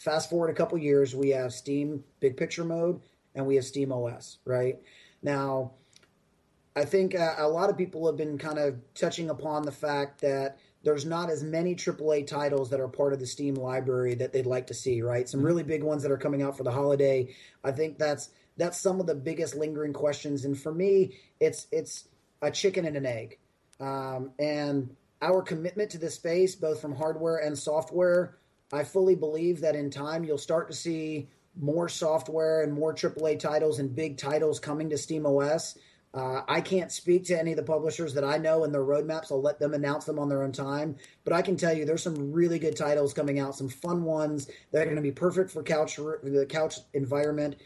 Fast 0.00 0.30
forward 0.30 0.50
a 0.50 0.54
couple 0.54 0.78
years, 0.78 1.14
we 1.14 1.28
have 1.30 1.52
Steam 1.52 2.02
Big 2.20 2.36
Picture 2.36 2.64
Mode 2.64 3.00
and 3.34 3.46
we 3.46 3.56
have 3.56 3.64
Steam 3.64 3.92
OS. 3.92 4.38
Right 4.44 4.78
now 5.22 5.72
I 6.74 6.84
think 6.84 7.14
uh, 7.14 7.34
a 7.36 7.48
lot 7.48 7.68
of 7.68 7.76
people 7.76 8.06
have 8.06 8.16
been 8.16 8.38
kind 8.38 8.58
of 8.58 8.76
touching 8.94 9.28
upon 9.28 9.62
the 9.62 9.72
fact 9.72 10.20
that 10.20 10.58
there's 10.82 11.04
not 11.04 11.28
as 11.28 11.42
many 11.42 11.74
AAA 11.74 12.26
titles 12.26 12.70
that 12.70 12.80
are 12.80 12.88
part 12.88 13.12
of 13.12 13.18
the 13.18 13.26
Steam 13.26 13.54
library 13.54 14.14
that 14.14 14.32
they'd 14.32 14.46
like 14.46 14.68
to 14.68 14.74
see, 14.74 15.02
right? 15.02 15.28
Some 15.28 15.42
really 15.42 15.62
big 15.62 15.82
ones 15.82 16.02
that 16.02 16.12
are 16.12 16.16
coming 16.16 16.42
out 16.42 16.56
for 16.56 16.62
the 16.62 16.70
holiday. 16.70 17.34
I 17.62 17.72
think 17.72 17.98
that's 17.98 18.30
that's 18.56 18.80
some 18.80 19.00
of 19.00 19.06
the 19.06 19.14
biggest 19.14 19.54
lingering 19.54 19.92
questions, 19.92 20.44
and 20.44 20.58
for 20.58 20.72
me, 20.72 21.18
it's 21.40 21.66
it's 21.70 22.08
a 22.40 22.50
chicken 22.50 22.86
and 22.86 22.96
an 22.96 23.04
egg. 23.04 23.38
Um, 23.78 24.30
and 24.38 24.96
our 25.20 25.42
commitment 25.42 25.90
to 25.90 25.98
this 25.98 26.14
space, 26.14 26.54
both 26.54 26.80
from 26.80 26.94
hardware 26.94 27.36
and 27.36 27.58
software, 27.58 28.38
I 28.72 28.84
fully 28.84 29.14
believe 29.14 29.60
that 29.60 29.76
in 29.76 29.90
time 29.90 30.24
you'll 30.24 30.38
start 30.38 30.68
to 30.68 30.76
see 30.76 31.28
more 31.58 31.88
software 31.88 32.62
and 32.62 32.72
more 32.72 32.94
AAA 32.94 33.38
titles 33.38 33.78
and 33.78 33.94
big 33.94 34.16
titles 34.16 34.60
coming 34.60 34.88
to 34.90 34.96
SteamOS. 34.96 35.76
Uh, 36.12 36.42
I 36.48 36.60
can't 36.60 36.90
speak 36.90 37.26
to 37.26 37.38
any 37.38 37.52
of 37.52 37.56
the 37.56 37.62
publishers 37.62 38.14
that 38.14 38.24
I 38.24 38.36
know 38.36 38.64
and 38.64 38.74
their 38.74 38.84
roadmaps. 38.84 39.30
I'll 39.30 39.40
let 39.40 39.60
them 39.60 39.74
announce 39.74 40.04
them 40.06 40.18
on 40.18 40.28
their 40.28 40.42
own 40.42 40.50
time. 40.50 40.96
But 41.22 41.32
I 41.32 41.42
can 41.42 41.56
tell 41.56 41.72
you 41.72 41.84
there's 41.84 42.02
some 42.02 42.32
really 42.32 42.58
good 42.58 42.76
titles 42.76 43.14
coming 43.14 43.38
out, 43.38 43.54
some 43.54 43.68
fun 43.68 44.02
ones 44.02 44.50
that 44.72 44.82
are 44.82 44.84
going 44.86 44.96
to 44.96 45.02
be 45.02 45.12
perfect 45.12 45.50
for 45.50 45.62
couch 45.62 45.96
the 45.96 46.46
couch 46.48 46.78
environment, 46.94 47.56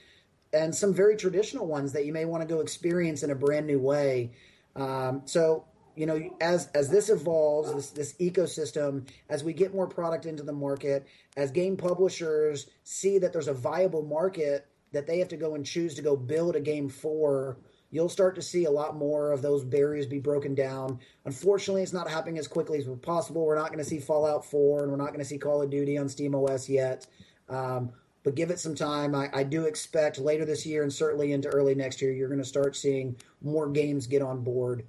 and 0.53 0.75
some 0.75 0.93
very 0.93 1.17
traditional 1.17 1.67
ones 1.67 1.93
that 1.93 2.05
you 2.05 2.13
may 2.13 2.27
want 2.27 2.43
to 2.43 2.55
go 2.55 2.61
experience 2.61 3.23
in 3.23 3.31
a 3.31 3.35
brand 3.35 3.67
new 3.67 3.79
way. 3.79 4.33
Um, 4.77 5.23
so 5.25 5.65
you 5.97 6.07
know, 6.07 6.37
as 6.41 6.69
as 6.75 6.89
this 6.89 7.09
evolves, 7.09 7.73
this 7.75 7.91
this 7.91 8.13
ecosystem, 8.15 9.07
as 9.29 9.45
we 9.45 9.53
get 9.53 9.75
more 9.75 9.87
product 9.87 10.27
into 10.27 10.43
the 10.43 10.53
market, 10.53 11.07
as 11.37 11.51
game 11.51 11.77
publishers 11.77 12.67
see 12.83 13.19
that 13.19 13.33
there's 13.33 13.49
a 13.49 13.55
viable 13.55 14.03
market 14.03 14.67
that 14.93 15.07
they 15.07 15.19
have 15.19 15.29
to 15.29 15.37
go 15.37 15.55
and 15.55 15.67
choose 15.67 15.95
to 15.95 16.03
go 16.03 16.17
build 16.17 16.57
a 16.57 16.61
game 16.61 16.89
for, 16.89 17.59
you'll 17.91 18.09
start 18.09 18.35
to 18.37 18.43
see 18.43 18.65
a 18.65 18.71
lot 18.71 18.97
more 18.97 19.33
of 19.33 19.43
those 19.43 19.65
barriers 19.65 20.07
be 20.07 20.21
broken 20.21 20.55
down. 20.55 20.99
Unfortunately, 21.25 21.83
it's 21.83 21.93
not 21.93 22.09
happening 22.09 22.39
as 22.39 22.49
quickly 22.49 22.79
as 22.79 22.87
possible. 23.03 23.45
We're 23.45 23.57
not 23.57 23.69
going 23.69 23.79
to 23.79 23.85
see 23.85 23.99
Fallout 23.99 24.45
4 24.45 24.83
and 24.85 24.91
we're 24.91 24.97
not 24.97 25.09
going 25.09 25.19
to 25.19 25.25
see 25.25 25.37
Call 25.39 25.63
of 25.63 25.71
Duty 25.71 25.99
on 25.99 26.09
Steam 26.09 26.35
OS 26.35 26.69
yet. 26.69 27.07
Um, 27.49 27.91
but 28.23 28.37
give 28.37 28.51
it 28.51 28.59
some 28.59 28.75
time. 28.75 29.15
I, 29.15 29.29
I, 29.35 29.43
do 29.43 29.67
expect 29.67 30.19
later 30.19 30.47
this 30.47 30.65
year 30.65 30.83
and 30.83 30.91
certainly 30.91 31.33
into 31.33 31.49
early 31.49 31.75
next 31.75 32.01
year, 32.01 32.11
you're 32.11 32.29
going 32.29 32.41
to 32.41 32.45
start 32.45 32.75
seeing 32.75 33.17
more 33.43 33.69
games 33.69 34.07
get 34.07 34.23
on 34.23 34.43
board 34.43 34.85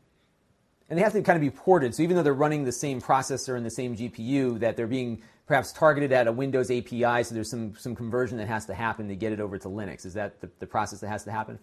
and 0.90 0.98
they 0.98 1.04
have 1.04 1.14
to 1.14 1.22
kind 1.22 1.36
of 1.36 1.42
be 1.42 1.50
ported. 1.50 1.96
So 1.96 2.04
even 2.04 2.16
though 2.16 2.24
they're 2.24 2.34
running 2.34 2.64
the 2.64 2.72
same 2.72 3.02
processor 3.02 3.58
and 3.58 3.66
the 3.66 3.72
same 3.72 3.96
GPU, 3.96 4.60
that 4.60 4.78
they're 4.78 4.88
being 4.88 5.22
perhaps 5.48 5.72
targeted 5.72 6.12
at 6.12 6.28
a 6.28 6.32
Windows 6.32 6.72
API. 6.72 7.24
So 7.24 7.34
there's 7.34 7.50
some 7.50 7.76
some 7.76 7.96
conversion 7.96 8.38
that 8.38 8.48
has 8.48 8.66
to 8.68 8.74
happen 8.74 9.08
to 9.08 9.16
get 9.16 9.32
it 9.32 9.40
over 9.40 9.58
to 9.58 9.68
Linux. 9.68 10.06
Is 10.06 10.14
that 10.14 10.42
the, 10.42 10.50
the 10.60 10.68
process 10.68 11.00
that 11.00 11.08
has 11.08 11.24
to 11.26 11.32
happen? 11.32 11.60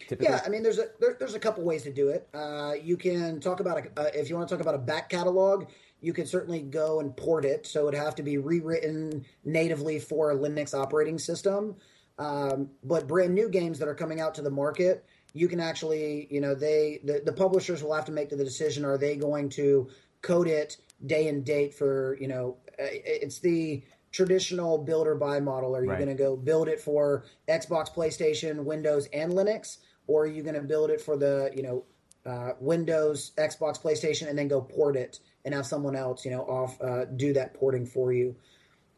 Typically? 0.00 0.32
Yeah, 0.32 0.40
I 0.44 0.48
mean, 0.48 0.62
there's 0.62 0.78
a 0.78 0.86
there, 1.00 1.16
there's 1.18 1.34
a 1.34 1.40
couple 1.40 1.64
ways 1.64 1.82
to 1.82 1.92
do 1.92 2.08
it. 2.08 2.28
Uh, 2.32 2.74
you 2.82 2.96
can 2.96 3.40
talk 3.40 3.60
about 3.60 3.78
a, 3.78 4.00
uh, 4.00 4.10
if 4.14 4.28
you 4.28 4.36
want 4.36 4.48
to 4.48 4.54
talk 4.54 4.62
about 4.62 4.74
a 4.74 4.78
back 4.78 5.08
catalog, 5.08 5.66
you 6.00 6.12
could 6.12 6.28
certainly 6.28 6.60
go 6.60 7.00
and 7.00 7.16
port 7.16 7.44
it. 7.44 7.66
So 7.66 7.88
it'd 7.88 7.98
have 7.98 8.14
to 8.16 8.22
be 8.22 8.38
rewritten 8.38 9.24
natively 9.44 9.98
for 9.98 10.30
a 10.30 10.36
Linux 10.36 10.78
operating 10.78 11.18
system. 11.18 11.76
Um, 12.18 12.70
but 12.82 13.06
brand 13.06 13.34
new 13.34 13.48
games 13.48 13.78
that 13.78 13.88
are 13.88 13.94
coming 13.94 14.20
out 14.20 14.34
to 14.36 14.42
the 14.42 14.50
market, 14.50 15.04
you 15.34 15.48
can 15.48 15.60
actually, 15.60 16.26
you 16.30 16.40
know, 16.40 16.54
they 16.54 17.00
the, 17.04 17.22
the 17.24 17.32
publishers 17.32 17.82
will 17.82 17.94
have 17.94 18.06
to 18.06 18.12
make 18.12 18.30
the 18.30 18.36
decision: 18.36 18.84
are 18.84 18.98
they 18.98 19.16
going 19.16 19.48
to 19.50 19.88
code 20.22 20.48
it 20.48 20.76
day 21.06 21.28
and 21.28 21.44
date 21.44 21.74
for, 21.74 22.16
you 22.20 22.28
know, 22.28 22.56
it's 22.78 23.38
the 23.38 23.82
traditional 24.10 24.78
build 24.78 25.06
or 25.06 25.14
buy 25.14 25.40
model. 25.40 25.76
Are 25.76 25.84
you 25.84 25.90
right. 25.90 25.98
going 25.98 26.08
to 26.08 26.14
go 26.14 26.36
build 26.36 26.68
it 26.68 26.80
for 26.80 27.24
Xbox, 27.48 27.92
PlayStation, 27.92 28.64
Windows, 28.64 29.08
and 29.12 29.32
Linux, 29.32 29.78
or 30.06 30.24
are 30.24 30.26
you 30.26 30.42
going 30.42 30.54
to 30.54 30.62
build 30.62 30.90
it 30.90 31.00
for 31.00 31.16
the, 31.16 31.50
you 31.54 31.62
know, 31.62 31.84
uh, 32.26 32.52
Windows, 32.60 33.32
Xbox, 33.36 33.80
PlayStation, 33.80 34.28
and 34.28 34.38
then 34.38 34.48
go 34.48 34.60
port 34.60 34.96
it 34.96 35.20
and 35.44 35.54
have 35.54 35.66
someone 35.66 35.96
else, 35.96 36.24
you 36.24 36.30
know, 36.30 36.42
off 36.42 36.80
uh, 36.82 37.04
do 37.04 37.32
that 37.32 37.54
porting 37.54 37.86
for 37.86 38.12
you? 38.12 38.34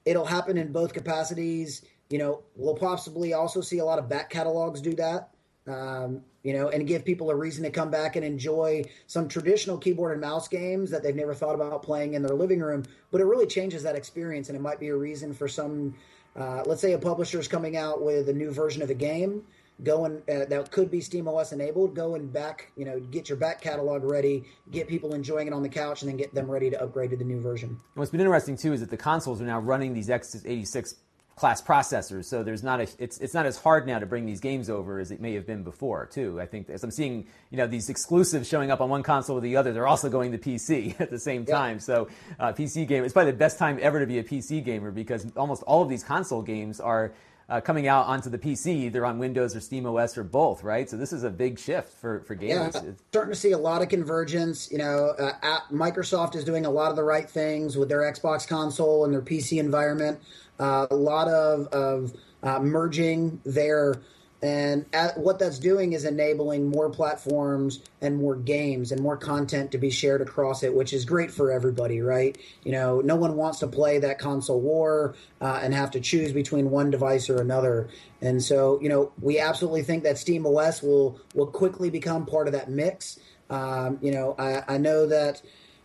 It'll 0.04 0.24
happen 0.24 0.56
in 0.56 0.72
both 0.72 0.94
capacities. 0.94 1.82
You 2.08 2.18
know, 2.18 2.42
we'll 2.56 2.76
possibly 2.76 3.34
also 3.34 3.60
see 3.60 3.78
a 3.78 3.84
lot 3.84 3.98
of 3.98 4.08
back 4.08 4.30
catalogs 4.30 4.80
do 4.80 4.94
that 4.94 5.30
um, 5.70 6.22
you 6.42 6.54
know, 6.54 6.68
and 6.68 6.86
give 6.86 7.04
people 7.04 7.30
a 7.30 7.36
reason 7.36 7.64
to 7.64 7.70
come 7.70 7.90
back 7.90 8.16
and 8.16 8.24
enjoy 8.24 8.84
some 9.06 9.28
traditional 9.28 9.76
keyboard 9.78 10.12
and 10.12 10.20
mouse 10.20 10.48
games 10.48 10.90
that 10.90 11.02
they've 11.02 11.14
never 11.14 11.34
thought 11.34 11.54
about 11.54 11.82
playing 11.82 12.14
in 12.14 12.22
their 12.22 12.34
living 12.34 12.60
room. 12.60 12.84
But 13.10 13.20
it 13.20 13.24
really 13.24 13.46
changes 13.46 13.82
that 13.82 13.94
experience, 13.94 14.48
and 14.48 14.56
it 14.56 14.60
might 14.60 14.80
be 14.80 14.88
a 14.88 14.96
reason 14.96 15.34
for 15.34 15.48
some. 15.48 15.94
Uh, 16.36 16.62
let's 16.64 16.80
say 16.80 16.92
a 16.92 16.98
publisher 16.98 17.40
is 17.40 17.48
coming 17.48 17.76
out 17.76 18.02
with 18.02 18.28
a 18.28 18.32
new 18.32 18.52
version 18.52 18.82
of 18.82 18.90
a 18.90 18.94
game, 18.94 19.42
going 19.82 20.22
uh, 20.28 20.44
that 20.46 20.70
could 20.70 20.90
be 20.90 21.00
SteamOS 21.00 21.52
enabled. 21.52 21.94
Go 21.94 22.14
and 22.14 22.32
back, 22.32 22.70
you 22.76 22.84
know, 22.84 23.00
get 23.00 23.28
your 23.28 23.36
back 23.36 23.60
catalog 23.60 24.04
ready, 24.04 24.44
get 24.70 24.88
people 24.88 25.14
enjoying 25.14 25.48
it 25.48 25.52
on 25.52 25.62
the 25.62 25.68
couch, 25.68 26.02
and 26.02 26.08
then 26.08 26.16
get 26.16 26.32
them 26.34 26.50
ready 26.50 26.70
to 26.70 26.80
upgrade 26.80 27.10
to 27.10 27.16
the 27.16 27.24
new 27.24 27.40
version. 27.40 27.78
What's 27.94 28.10
been 28.10 28.20
interesting 28.20 28.56
too 28.56 28.72
is 28.72 28.80
that 28.80 28.90
the 28.90 28.96
consoles 28.96 29.40
are 29.40 29.44
now 29.44 29.58
running 29.58 29.92
these 29.92 30.08
x86 30.08 30.94
class 31.36 31.62
processors. 31.62 32.26
So 32.26 32.42
there's 32.42 32.62
not 32.62 32.80
a, 32.80 32.88
it's, 32.98 33.18
it's 33.18 33.32
not 33.32 33.46
as 33.46 33.56
hard 33.56 33.86
now 33.86 33.98
to 33.98 34.06
bring 34.06 34.26
these 34.26 34.40
games 34.40 34.68
over 34.68 34.98
as 34.98 35.10
it 35.10 35.20
may 35.20 35.34
have 35.34 35.46
been 35.46 35.62
before 35.62 36.06
too. 36.06 36.40
I 36.40 36.46
think 36.46 36.68
as 36.68 36.84
I'm 36.84 36.90
seeing, 36.90 37.26
you 37.50 37.56
know, 37.56 37.66
these 37.66 37.88
exclusives 37.88 38.46
showing 38.46 38.70
up 38.70 38.80
on 38.80 38.90
one 38.90 39.02
console 39.02 39.38
or 39.38 39.40
the 39.40 39.56
other, 39.56 39.72
they're 39.72 39.88
also 39.88 40.10
going 40.10 40.32
to 40.32 40.38
PC 40.38 41.00
at 41.00 41.10
the 41.10 41.18
same 41.18 41.46
time. 41.46 41.76
Yeah. 41.76 41.82
So 41.82 42.08
uh, 42.38 42.52
PC 42.52 42.86
game, 42.86 43.04
it's 43.04 43.14
probably 43.14 43.32
the 43.32 43.38
best 43.38 43.58
time 43.58 43.78
ever 43.80 44.00
to 44.00 44.06
be 44.06 44.18
a 44.18 44.24
PC 44.24 44.62
gamer 44.64 44.90
because 44.90 45.26
almost 45.36 45.62
all 45.62 45.82
of 45.82 45.88
these 45.88 46.04
console 46.04 46.42
games 46.42 46.78
are 46.78 47.12
uh, 47.50 47.60
coming 47.60 47.88
out 47.88 48.06
onto 48.06 48.30
the 48.30 48.38
PC, 48.38 48.68
either 48.68 49.04
on 49.04 49.18
Windows 49.18 49.56
or 49.56 49.60
Steam 49.60 49.84
OS 49.84 50.16
or 50.16 50.22
both, 50.22 50.62
right? 50.62 50.88
So 50.88 50.96
this 50.96 51.12
is 51.12 51.24
a 51.24 51.30
big 51.30 51.58
shift 51.58 51.92
for, 51.94 52.20
for 52.20 52.36
gamers. 52.36 52.74
Yeah, 52.74 52.92
starting 53.08 53.32
to 53.32 53.38
see 53.38 53.50
a 53.50 53.58
lot 53.58 53.82
of 53.82 53.88
convergence. 53.88 54.70
You 54.70 54.78
know, 54.78 55.14
uh, 55.18 55.60
Microsoft 55.72 56.36
is 56.36 56.44
doing 56.44 56.64
a 56.64 56.70
lot 56.70 56.90
of 56.90 56.96
the 56.96 57.02
right 57.02 57.28
things 57.28 57.76
with 57.76 57.88
their 57.88 58.00
Xbox 58.00 58.46
console 58.46 59.04
and 59.04 59.12
their 59.12 59.20
PC 59.20 59.58
environment. 59.58 60.20
A 60.60 60.94
lot 60.94 61.28
of, 61.28 61.66
of 61.68 62.12
uh, 62.42 62.58
merging 62.60 63.40
there. 63.44 63.94
And 64.42 64.86
at, 64.94 65.18
what 65.18 65.38
that's 65.38 65.58
doing 65.58 65.92
is 65.92 66.06
enabling 66.06 66.70
more 66.70 66.88
platforms 66.88 67.80
and 68.00 68.16
more 68.16 68.34
games 68.34 68.90
and 68.90 69.00
more 69.00 69.16
content 69.16 69.72
to 69.72 69.78
be 69.78 69.90
shared 69.90 70.22
across 70.22 70.62
it, 70.62 70.74
which 70.74 70.94
is 70.94 71.04
great 71.04 71.30
for 71.30 71.52
everybody, 71.52 72.00
right? 72.00 72.38
You 72.64 72.72
know, 72.72 73.02
no 73.02 73.16
one 73.16 73.36
wants 73.36 73.58
to 73.58 73.66
play 73.66 73.98
that 73.98 74.18
console 74.18 74.60
war 74.60 75.14
uh, 75.42 75.60
and 75.62 75.74
have 75.74 75.90
to 75.90 76.00
choose 76.00 76.32
between 76.32 76.70
one 76.70 76.90
device 76.90 77.28
or 77.28 77.40
another. 77.40 77.90
And 78.22 78.42
so, 78.42 78.80
you 78.80 78.88
know, 78.88 79.12
we 79.20 79.38
absolutely 79.38 79.82
think 79.82 80.04
that 80.04 80.16
Steam 80.16 80.46
OS 80.46 80.82
will 80.82 81.20
will 81.34 81.46
quickly 81.46 81.90
become 81.90 82.24
part 82.24 82.46
of 82.46 82.54
that 82.54 82.70
mix. 82.70 83.18
Um, 83.50 83.98
you 84.00 84.12
know, 84.12 84.34
I, 84.38 84.62
I 84.74 84.78
know 84.78 85.06
that 85.06 85.42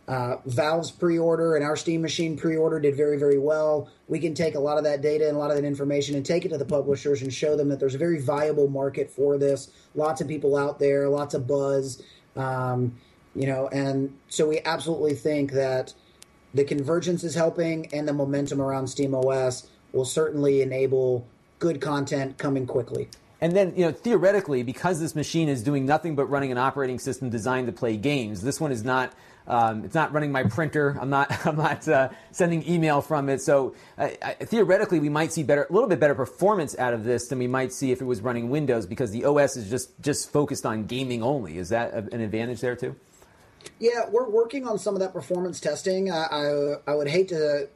uh, 0.08 0.38
Valve's 0.46 0.92
pre-order 0.92 1.56
and 1.56 1.66
our 1.66 1.76
Steam 1.76 2.02
Machine 2.02 2.38
pre-order 2.38 2.80
did 2.80 2.96
very, 2.96 3.18
very 3.18 3.40
well. 3.40 3.90
We 4.08 4.20
can 4.20 4.36
take 4.36 4.56
a 4.56 4.60
lot 4.60 4.78
of 4.78 4.84
that 4.84 5.02
data 5.02 5.28
and 5.28 5.36
a 5.36 5.40
lot 5.40 5.50
of 5.50 5.58
that 5.58 5.66
information 5.66 6.16
and 6.16 6.26
take 6.26 6.46
it 6.46 6.50
to 6.50 6.58
the 6.58 6.66
publishers 6.66 7.24
and 7.24 7.34
show 7.34 7.58
them 7.58 7.70
that 7.70 7.80
there's 7.80 7.96
a 7.96 8.00
very 8.00 8.22
viable 8.22 8.68
market 8.68 9.10
for 9.10 9.38
this. 9.38 9.70
Lots 9.96 10.22
of 10.22 10.28
people 10.28 10.56
out 10.56 10.78
there, 10.78 11.10
lots 11.10 11.34
of 11.34 11.48
buzz, 11.48 12.04
um, 12.36 12.96
you 13.36 13.48
know, 13.48 13.68
and 13.70 14.16
so 14.28 14.48
we 14.48 14.60
absolutely 14.64 15.16
think 15.16 15.52
that 15.54 15.94
the 16.54 16.64
convergence 16.64 17.24
is 17.24 17.34
helping 17.34 17.94
and 17.94 18.08
the 18.08 18.14
momentum 18.14 18.62
around 18.62 18.88
Steam 18.88 19.16
OS 19.16 19.68
will 19.92 20.06
certainly 20.06 20.62
enable 20.62 21.28
good 21.58 21.82
content 21.82 22.38
coming 22.38 22.68
quickly. 22.68 23.10
And 23.42 23.54
then, 23.56 23.74
you 23.76 23.86
know, 23.86 23.92
theoretically, 23.92 24.64
because 24.64 25.00
this 25.00 25.16
machine 25.16 25.50
is 25.50 25.62
doing 25.64 25.86
nothing 25.86 26.16
but 26.16 26.26
running 26.26 26.52
an 26.52 26.58
operating 26.58 27.00
system 27.00 27.30
designed 27.30 27.68
to 27.68 27.74
play 27.74 27.98
games, 27.98 28.42
this 28.42 28.62
one 28.62 28.72
is 28.72 28.84
not 28.84 29.14
um, 29.48 29.84
it's 29.86 29.96
not 29.96 30.12
running 30.14 30.32
my 30.32 30.44
printer. 30.44 30.98
I'm 31.00 31.10
not. 31.10 31.32
I'm 31.46 31.58
not 31.58 31.88
uh, 31.88 32.10
sending 32.32 32.68
email 32.70 33.02
from 33.02 33.30
it. 33.30 33.42
So 33.42 33.76
uh, 33.98 34.10
I, 34.22 34.34
theoretically, 34.34 35.00
we 35.00 35.10
might 35.10 35.32
see 35.32 35.44
better, 35.44 35.68
a 35.70 35.74
little 35.74 35.90
bit 35.90 36.00
better 36.00 36.16
performance 36.16 36.78
out 36.78 36.94
of 36.94 37.04
this 37.04 37.28
than 37.28 37.40
we 37.40 37.48
might 37.48 37.72
see 37.72 37.92
if 37.92 38.02
it 38.02 38.06
was 38.06 38.22
running 38.22 38.50
Windows 38.50 38.86
because 38.86 39.12
the 39.12 39.26
OS 39.26 39.58
is 39.58 39.70
just 39.70 40.00
just 40.02 40.32
focused 40.32 40.66
on 40.66 40.86
gaming 40.86 41.22
only. 41.24 41.58
Is 41.58 41.70
that 41.70 41.94
an 41.94 42.22
advantage 42.22 42.62
there 42.62 42.76
too? 42.76 42.96
Yeah, 43.80 44.10
we're 44.10 44.30
working 44.30 44.68
on 44.68 44.78
some 44.78 44.94
of 44.94 45.02
that 45.02 45.12
performance 45.12 45.60
testing. 45.60 46.12
I, 46.12 46.26
I, 46.32 46.74
I 46.88 46.96
would 46.96 47.08
hate 47.08 47.30
to 47.30 47.68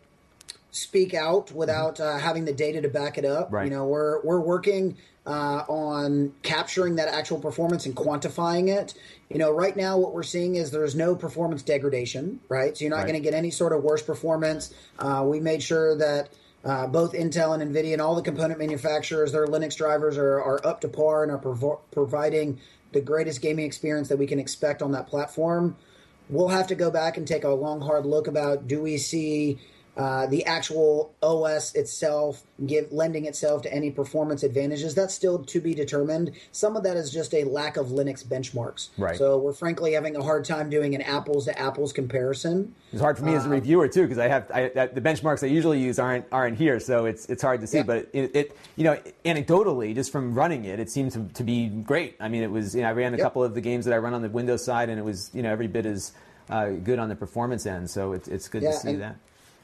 speak 0.71 1.13
out 1.13 1.51
without 1.51 1.95
mm-hmm. 1.95 2.17
uh, 2.17 2.19
having 2.19 2.45
the 2.45 2.53
data 2.53 2.82
to 2.82 2.89
back 2.89 3.17
it 3.17 3.25
up. 3.25 3.51
Right. 3.51 3.65
You 3.65 3.71
know, 3.71 3.86
we're 3.86 4.21
we're 4.21 4.39
working 4.39 4.97
uh, 5.25 5.63
on 5.67 6.34
capturing 6.41 6.95
that 6.95 7.08
actual 7.08 7.39
performance 7.39 7.86
and 7.86 7.95
quantifying 7.95 8.69
it. 8.69 8.93
You 9.29 9.38
know, 9.38 9.51
right 9.51 9.75
now 9.75 9.97
what 9.97 10.13
we're 10.13 10.23
seeing 10.23 10.55
is 10.55 10.71
there's 10.71 10.95
no 10.95 11.15
performance 11.15 11.62
degradation, 11.62 12.39
right? 12.49 12.77
So 12.77 12.84
you're 12.84 12.89
not 12.89 12.97
right. 12.97 13.08
going 13.08 13.21
to 13.21 13.23
get 13.23 13.34
any 13.34 13.51
sort 13.51 13.73
of 13.73 13.84
worse 13.84 14.01
performance. 14.01 14.73
Uh, 14.97 15.23
we 15.25 15.39
made 15.39 15.63
sure 15.63 15.97
that. 15.97 16.29
Uh, 16.62 16.86
both 16.86 17.13
Intel 17.13 17.58
and 17.58 17.73
NVIDIA 17.73 17.93
and 17.93 18.01
all 18.01 18.15
the 18.15 18.21
component 18.21 18.60
manufacturers, 18.60 19.32
their 19.32 19.47
Linux 19.47 19.77
drivers 19.77 20.17
are, 20.17 20.41
are 20.41 20.60
up 20.67 20.82
to 20.82 20.89
par 20.89 21.23
and 21.23 21.32
are 21.32 21.38
prov- 21.38 21.79
providing 21.89 22.60
the 22.91 22.99
greatest 22.99 23.41
gaming 23.41 23.65
experience 23.65 24.10
that 24.10 24.17
we 24.17 24.27
can 24.27 24.39
expect 24.39 24.82
on 24.82 24.91
that 24.91 25.08
platform. 25.08 25.77
We'll 26.29 26.49
have 26.49 26.67
to 26.67 26.75
go 26.75 26.91
back 26.91 27.17
and 27.17 27.27
take 27.27 27.43
a 27.43 27.49
long, 27.49 27.82
hard 27.82 28.05
look 28.05 28.27
about 28.27 28.67
do 28.67 28.82
we 28.82 28.97
see 28.97 29.58
uh, 29.97 30.28
the 30.28 30.45
actual 30.45 31.13
OS 31.21 31.75
itself 31.75 32.43
give 32.65 32.91
lending 32.91 33.25
itself 33.25 33.62
to 33.63 33.73
any 33.73 33.91
performance 33.91 34.43
advantages. 34.43 34.95
That's 34.95 35.13
still 35.13 35.43
to 35.43 35.60
be 35.60 35.73
determined. 35.73 36.32
Some 36.52 36.78
of 36.78 36.84
that 36.84 36.95
is 36.95 37.12
just 37.12 37.34
a 37.34 37.43
lack 37.43 37.75
of 37.75 37.88
Linux 37.88 38.23
benchmarks. 38.23 38.89
Right. 38.97 39.17
So 39.17 39.38
we're 39.38 39.54
frankly 39.54 39.93
having 39.93 40.15
a 40.15 40.23
hard 40.23 40.45
time 40.45 40.69
doing 40.69 40.95
an 40.95 41.02
apples 41.02 41.45
to 41.45 41.60
apples 41.60 41.91
comparison. 41.91 42.73
It's 42.91 43.02
hard 43.02 43.17
for 43.17 43.25
me 43.25 43.34
uh, 43.34 43.38
as 43.38 43.45
a 43.45 43.49
uh, 43.49 43.52
reviewer 43.52 43.88
too 43.88 44.04
because 44.04 44.19
I 44.19 44.28
have 44.28 44.49
I, 44.52 44.69
the 44.69 45.02
benchmarks 45.02 45.43
I 45.43 45.47
usually 45.47 45.80
use 45.80 45.99
aren't 45.99 46.25
aren't 46.32 46.58
here, 46.58 46.80
so 46.80 47.06
it's 47.06 47.25
it's 47.25 47.41
hard 47.41 47.62
to 47.62 47.67
see. 47.67 47.78
Yeah. 47.78 47.84
But 47.84 48.10
it, 48.13 48.36
it, 48.36 48.58
you 48.75 48.86
know 48.86 48.97
anecdotally, 49.25 49.93
just 49.95 50.12
from 50.12 50.34
running 50.34 50.65
it, 50.65 50.80
it 50.80 50.89
seemed 50.89 51.12
to, 51.13 51.28
to 51.34 51.43
be 51.43 51.67
great. 51.67 52.15
I 52.19 52.30
mean, 52.30 52.43
it 52.43 52.52
was 52.52 52.75
you 52.75 52.82
know 52.82 52.89
I 52.89 52.93
ran 52.93 53.13
a 53.13 53.17
yep. 53.17 53.25
couple 53.25 53.43
of 53.43 53.54
the 53.54 53.62
games 53.62 53.86
that 53.86 53.93
I 53.93 53.97
run 53.97 54.13
on 54.13 54.21
the 54.21 54.30
Windows 54.30 54.63
side, 54.63 54.89
and 54.89 54.99
it 54.99 55.04
was 55.04 55.30
you 55.34 55.43
know 55.43 55.52
every 55.52 55.67
bit 55.67 55.86
as 55.86 56.13
uh, 56.49 56.69
good 56.69 56.99
on 56.99 57.10
the 57.10 57.15
performance 57.15 57.65
end. 57.65 57.89
So 57.89 58.13
it's 58.13 58.28
it's 58.28 58.47
good 58.47 58.63
yeah, 58.63 58.71
to 58.71 58.78
see 58.78 58.95
that. 58.95 59.17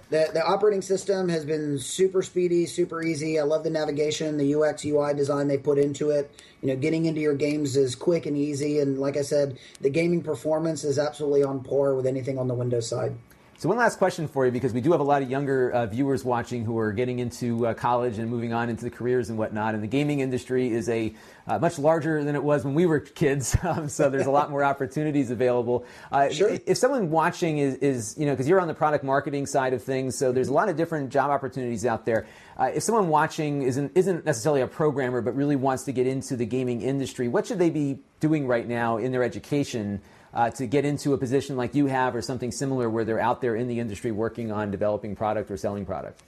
The, 0.10 0.30
the 0.34 0.46
operating 0.46 0.84
system 0.84 1.30
has 1.30 1.46
been 1.46 1.80
super 1.80 2.22
speedy, 2.22 2.68
super 2.68 3.02
easy. 3.02 3.40
I 3.40 3.44
love 3.44 3.64
the 3.64 3.72
navigation, 3.72 4.38
the 4.38 4.56
UX 4.56 4.86
UI 4.86 5.14
design 5.16 5.48
they 5.48 5.58
put 5.58 5.80
into 5.80 6.12
it. 6.12 6.32
You 6.62 6.68
know, 6.68 6.76
getting 6.76 7.06
into 7.06 7.22
your 7.22 7.34
games 7.34 7.76
is 7.76 7.96
quick 7.96 8.26
and 8.26 8.38
easy, 8.38 8.80
and 8.80 9.00
like 9.00 9.18
I 9.18 9.24
said, 9.24 9.58
the 9.82 9.90
gaming 9.90 10.22
performance 10.22 10.84
is 10.84 11.00
absolutely 11.00 11.44
on 11.44 11.64
par 11.64 11.96
with 11.96 12.06
anything 12.06 12.38
on 12.38 12.48
the 12.48 12.54
Windows 12.54 12.88
side. 12.88 13.16
So, 13.58 13.70
one 13.70 13.78
last 13.78 14.00
question 14.00 14.28
for 14.28 14.46
you 14.46 14.52
because 14.52 14.74
we 14.74 14.82
do 14.82 14.92
have 14.92 15.00
a 15.00 15.06
lot 15.06 15.22
of 15.22 15.30
younger 15.30 15.72
uh, 15.72 15.86
viewers 15.86 16.26
watching 16.26 16.66
who 16.66 16.78
are 16.78 16.92
getting 16.92 17.20
into 17.20 17.68
uh, 17.68 17.74
college 17.74 18.20
and 18.20 18.30
moving 18.30 18.52
on 18.52 18.70
into 18.70 18.84
the 18.84 18.90
careers 18.90 19.30
and 19.30 19.40
whatnot. 19.40 19.74
And 19.74 19.82
the 19.82 19.88
gaming 19.88 20.20
industry 20.20 20.74
is 20.74 20.90
a 20.90 21.14
uh, 21.48 21.58
much 21.58 21.80
larger 21.80 22.22
than 22.26 22.36
it 22.36 22.44
was 22.44 22.66
when 22.66 22.74
we 22.74 22.86
were 22.86 23.00
kids. 23.22 23.56
Um, 23.64 23.88
so, 23.88 24.10
there's 24.10 24.26
a 24.26 24.32
lot 24.32 24.52
more 24.52 24.62
opportunities 24.62 25.32
available. 25.32 25.86
Uh, 26.12 26.30
sure. 26.32 26.60
If 26.66 26.78
someone 26.78 27.10
watching 27.10 27.60
is, 27.60 27.76
is 27.76 28.18
you 28.18 28.26
know, 28.26 28.34
because 28.34 28.50
you're 28.50 28.60
on 28.60 28.68
the 28.68 28.74
product 28.74 29.06
marketing 29.06 29.46
side 29.46 29.72
of 29.72 29.82
things, 29.82 30.18
so 30.18 30.34
there's 30.34 30.50
a 30.50 30.54
lot 30.54 30.68
of 30.68 30.76
different 30.76 31.10
job 31.10 31.32
opportunities 31.32 31.86
out 31.86 32.06
there. 32.06 32.28
Uh, 32.58 32.72
if 32.76 32.84
someone 32.84 33.08
watching 33.08 33.62
isn't, 33.62 33.94
isn't 33.96 34.26
necessarily 34.26 34.62
a 34.62 34.68
programmer 34.68 35.22
but 35.22 35.34
really 35.34 35.56
wants 35.56 35.84
to 35.84 35.94
get 35.94 36.08
into 36.08 36.36
the 36.36 36.46
gaming 36.46 36.82
industry, 36.82 37.30
what 37.30 37.48
should 37.48 37.60
they 37.60 37.70
be 37.70 38.00
doing 38.20 38.48
right 38.48 38.68
now 38.68 38.98
in 38.98 39.14
their 39.14 39.24
education? 39.24 40.02
Uh, 40.36 40.50
to 40.52 40.68
get 40.68 40.86
into 40.86 41.14
a 41.14 41.18
position 41.18 41.56
like 41.56 41.74
you 41.74 41.88
have 41.88 42.16
or 42.16 42.22
something 42.22 42.52
similar 42.52 42.90
where 42.90 43.06
they're 43.06 43.20
out 43.20 43.42
there 43.42 43.56
in 43.56 43.68
the 43.68 43.80
industry 43.80 44.12
working 44.12 44.52
on 44.52 44.70
developing 44.70 45.16
product 45.16 45.50
or 45.50 45.58
selling 45.58 45.86
product? 45.86 46.22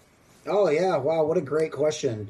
Oh 0.48 0.70
yeah, 0.70 0.96
wow, 0.96 1.26
what 1.26 1.38
a 1.38 1.42
great 1.42 1.74
question. 1.74 2.30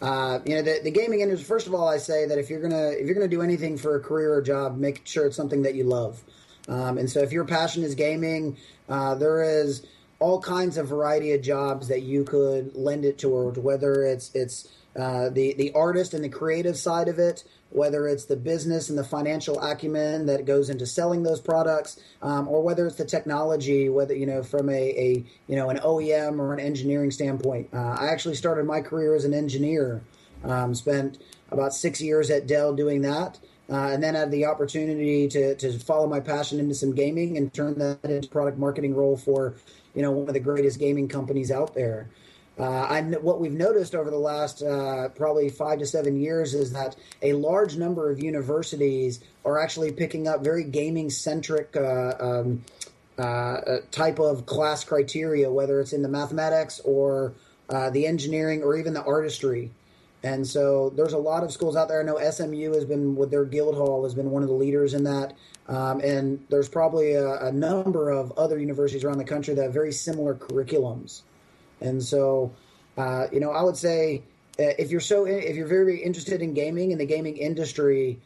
Uh, 0.00 0.38
you 0.44 0.54
know, 0.54 0.62
the, 0.62 0.80
the, 0.84 0.90
gaming 0.90 1.20
industry. 1.20 1.44
First 1.44 1.66
of 1.66 1.74
all, 1.74 1.88
I 1.88 1.96
say 1.96 2.26
that 2.26 2.38
if 2.38 2.48
you're 2.48 2.60
gonna 2.60 2.90
if 2.90 3.06
you're 3.06 3.14
gonna 3.14 3.28
do 3.28 3.42
anything 3.42 3.76
for 3.76 3.96
a 3.96 4.00
career 4.00 4.34
or 4.34 4.42
job, 4.42 4.76
make 4.76 5.06
sure 5.06 5.26
it's 5.26 5.36
something 5.36 5.62
that 5.62 5.74
you 5.74 5.84
love. 5.84 6.22
Um, 6.68 6.98
and 6.98 7.10
so, 7.10 7.20
if 7.20 7.32
your 7.32 7.44
passion 7.44 7.82
is 7.82 7.94
gaming, 7.94 8.56
uh, 8.88 9.14
there 9.14 9.42
is 9.42 9.86
all 10.18 10.40
kinds 10.40 10.76
of 10.76 10.88
variety 10.88 11.32
of 11.32 11.42
jobs 11.42 11.88
that 11.88 12.02
you 12.02 12.24
could 12.24 12.74
lend 12.74 13.04
it 13.04 13.18
toward. 13.18 13.56
Whether 13.56 14.02
it's 14.02 14.30
it's 14.34 14.68
uh, 14.96 15.28
the 15.28 15.54
the 15.54 15.72
artist 15.72 16.14
and 16.14 16.24
the 16.24 16.28
creative 16.28 16.76
side 16.76 17.08
of 17.08 17.18
it, 17.18 17.44
whether 17.70 18.08
it's 18.08 18.24
the 18.24 18.36
business 18.36 18.88
and 18.88 18.98
the 18.98 19.04
financial 19.04 19.60
acumen 19.60 20.26
that 20.26 20.46
goes 20.46 20.70
into 20.70 20.86
selling 20.86 21.22
those 21.22 21.40
products, 21.40 22.00
um, 22.22 22.48
or 22.48 22.62
whether 22.62 22.86
it's 22.86 22.96
the 22.96 23.04
technology, 23.04 23.88
whether 23.88 24.14
you 24.14 24.26
know 24.26 24.42
from 24.42 24.68
a, 24.70 24.72
a 24.72 25.24
you 25.48 25.56
know 25.56 25.68
an 25.68 25.78
OEM 25.78 26.38
or 26.38 26.54
an 26.54 26.60
engineering 26.60 27.10
standpoint. 27.10 27.68
Uh, 27.74 27.96
I 27.98 28.06
actually 28.08 28.36
started 28.36 28.64
my 28.64 28.80
career 28.80 29.14
as 29.14 29.24
an 29.24 29.34
engineer. 29.34 30.02
Um, 30.44 30.74
spent 30.74 31.18
about 31.50 31.74
six 31.74 32.00
years 32.00 32.30
at 32.30 32.46
Dell 32.46 32.74
doing 32.74 33.02
that. 33.02 33.38
Uh, 33.68 33.90
and 33.90 34.00
then 34.00 34.14
had 34.14 34.30
the 34.30 34.44
opportunity 34.44 35.26
to, 35.26 35.56
to 35.56 35.76
follow 35.80 36.06
my 36.06 36.20
passion 36.20 36.60
into 36.60 36.72
some 36.72 36.94
gaming 36.94 37.36
and 37.36 37.52
turn 37.52 37.76
that 37.76 37.98
into 38.04 38.28
product 38.28 38.56
marketing 38.58 38.94
role 38.94 39.16
for 39.16 39.56
you 39.92 40.02
know 40.02 40.12
one 40.12 40.28
of 40.28 40.34
the 40.34 40.40
greatest 40.40 40.78
gaming 40.78 41.08
companies 41.08 41.50
out 41.50 41.74
there. 41.74 42.08
Uh, 42.58 42.86
and 42.90 43.16
what 43.22 43.38
we've 43.38 43.52
noticed 43.52 43.94
over 43.94 44.10
the 44.10 44.18
last 44.18 44.62
uh, 44.62 45.08
probably 45.10 45.50
five 45.50 45.78
to 45.78 45.86
seven 45.86 46.18
years 46.18 46.54
is 46.54 46.72
that 46.72 46.96
a 47.20 47.34
large 47.34 47.76
number 47.76 48.10
of 48.10 48.18
universities 48.18 49.20
are 49.44 49.58
actually 49.58 49.92
picking 49.92 50.26
up 50.26 50.42
very 50.42 50.64
gaming 50.64 51.10
centric 51.10 51.76
uh, 51.76 52.14
um, 52.18 52.64
uh, 53.18 53.22
uh, 53.22 53.78
type 53.90 54.18
of 54.18 54.46
class 54.46 54.84
criteria, 54.84 55.50
whether 55.50 55.80
it's 55.80 55.92
in 55.92 56.02
the 56.02 56.08
mathematics 56.08 56.80
or 56.84 57.34
uh, 57.68 57.90
the 57.90 58.06
engineering 58.06 58.62
or 58.62 58.76
even 58.76 58.94
the 58.94 59.02
artistry. 59.04 59.70
And 60.22 60.46
so 60.46 60.90
there's 60.90 61.12
a 61.12 61.18
lot 61.18 61.44
of 61.44 61.52
schools 61.52 61.76
out 61.76 61.88
there. 61.88 62.00
I 62.00 62.02
know 62.02 62.18
SMU 62.18 62.72
has 62.72 62.84
been 62.84 63.16
with 63.16 63.30
their 63.30 63.44
Guildhall 63.44 64.02
has 64.04 64.14
been 64.14 64.30
one 64.30 64.42
of 64.42 64.48
the 64.48 64.54
leaders 64.54 64.94
in 64.94 65.04
that. 65.04 65.34
Um, 65.68 66.00
and 66.00 66.44
there's 66.48 66.68
probably 66.68 67.12
a, 67.12 67.46
a 67.46 67.52
number 67.52 68.10
of 68.10 68.32
other 68.32 68.58
universities 68.58 69.04
around 69.04 69.18
the 69.18 69.24
country 69.24 69.54
that 69.54 69.62
have 69.62 69.72
very 69.72 69.92
similar 69.92 70.34
curriculums. 70.34 71.22
And 71.80 72.02
so, 72.02 72.52
uh, 72.96 73.26
you 73.32 73.40
know, 73.40 73.50
I 73.50 73.62
would 73.62 73.76
say 73.76 74.22
uh, 74.58 74.72
if 74.78 74.90
you're 74.90 75.00
so 75.00 75.26
if 75.26 75.56
you're 75.56 75.66
very 75.66 76.02
interested 76.02 76.42
in 76.42 76.54
gaming 76.54 76.92
and 76.92 77.00
the 77.00 77.06
gaming 77.06 77.36
industry, 77.36 78.18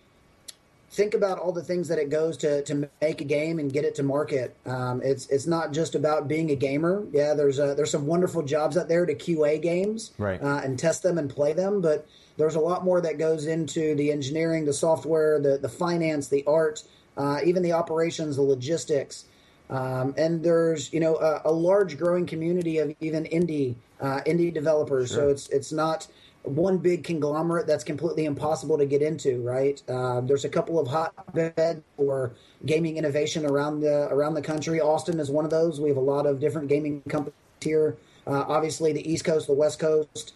think 0.91 1.15
about 1.15 1.39
all 1.39 1.53
the 1.53 1.63
things 1.63 1.89
that 1.89 1.99
it 1.99 2.11
goes 2.11 2.37
to 2.39 2.63
to 2.63 2.89
make 3.01 3.21
a 3.21 3.25
game 3.25 3.59
and 3.59 3.73
get 3.73 3.85
it 3.85 3.95
to 3.97 4.03
market. 4.03 4.55
Um, 4.67 5.01
it's 5.03 5.27
it's 5.29 5.47
not 5.47 5.73
just 5.73 5.95
about 5.95 6.29
being 6.29 6.51
a 6.51 6.57
gamer. 6.57 7.05
Yeah, 7.13 7.35
there's 7.35 7.59
a, 7.59 7.75
there's 7.75 7.91
some 7.91 8.07
wonderful 8.07 8.43
jobs 8.43 8.77
out 8.77 8.89
there 8.89 9.07
to 9.07 9.15
QA 9.15 9.61
games 9.61 10.13
right. 10.19 10.43
uh, 10.43 10.61
and 10.63 10.79
test 10.79 11.03
them 11.03 11.19
and 11.19 11.31
play 11.31 11.53
them, 11.53 11.81
but 11.81 12.07
there's 12.37 12.57
a 12.57 12.61
lot 12.61 12.85
more 12.85 13.01
that 13.01 13.19
goes 13.19 13.47
into 13.47 13.95
the 13.95 14.11
engineering, 14.11 14.65
the 14.65 14.73
software, 14.73 15.41
the 15.41 15.59
the 15.59 15.69
finance, 15.69 16.29
the 16.29 16.45
art, 16.47 16.83
uh, 17.17 17.39
even 17.45 17.63
the 17.63 17.73
operations, 17.73 18.37
the 18.37 18.43
logistics. 18.43 19.25
Um, 19.71 20.15
and 20.19 20.43
there's 20.43 20.93
you 20.93 20.99
know 20.99 21.17
a, 21.17 21.43
a, 21.45 21.53
large 21.53 21.97
growing 21.97 22.27
community 22.27 22.79
of 22.79 22.93
even 23.01 23.25
indie 23.25 23.77
uh, 24.01 24.21
indie 24.27 24.53
developers. 24.53 25.11
Sure. 25.11 25.19
So 25.19 25.29
it's 25.29 25.49
it's 25.51 25.71
not 25.71 26.09
one 26.43 26.79
big 26.79 27.05
conglomerate 27.05 27.67
that's 27.69 27.85
completely 27.85 28.25
impossible 28.25 28.77
to 28.79 28.85
get 28.85 29.01
into. 29.01 29.41
Right? 29.43 29.81
Uh, 29.89 30.23
there's 30.23 30.45
a 30.45 30.49
couple 30.49 30.81
of 30.81 30.89
hotbeds 30.89 31.83
for 31.97 32.33
gaming 32.67 32.97
innovation 32.97 33.47
around 33.47 33.81
the 33.81 34.09
around 34.11 34.35
the 34.35 34.43
country. 34.43 34.81
Austin 34.81 35.21
is 35.21 35.31
one 35.31 35.45
of 35.45 35.53
those. 35.53 35.81
We 35.81 35.89
have 35.89 35.99
a 35.99 36.01
lot 36.01 36.27
of 36.27 36.41
different 36.41 36.69
gaming 36.69 37.03
companies 37.09 37.35
here. 37.61 37.97
Uh, 38.27 38.45
obviously, 38.49 38.93
the 38.93 39.09
East 39.11 39.25
Coast, 39.25 39.47
the 39.47 39.53
West 39.53 39.79
Coast. 39.79 40.35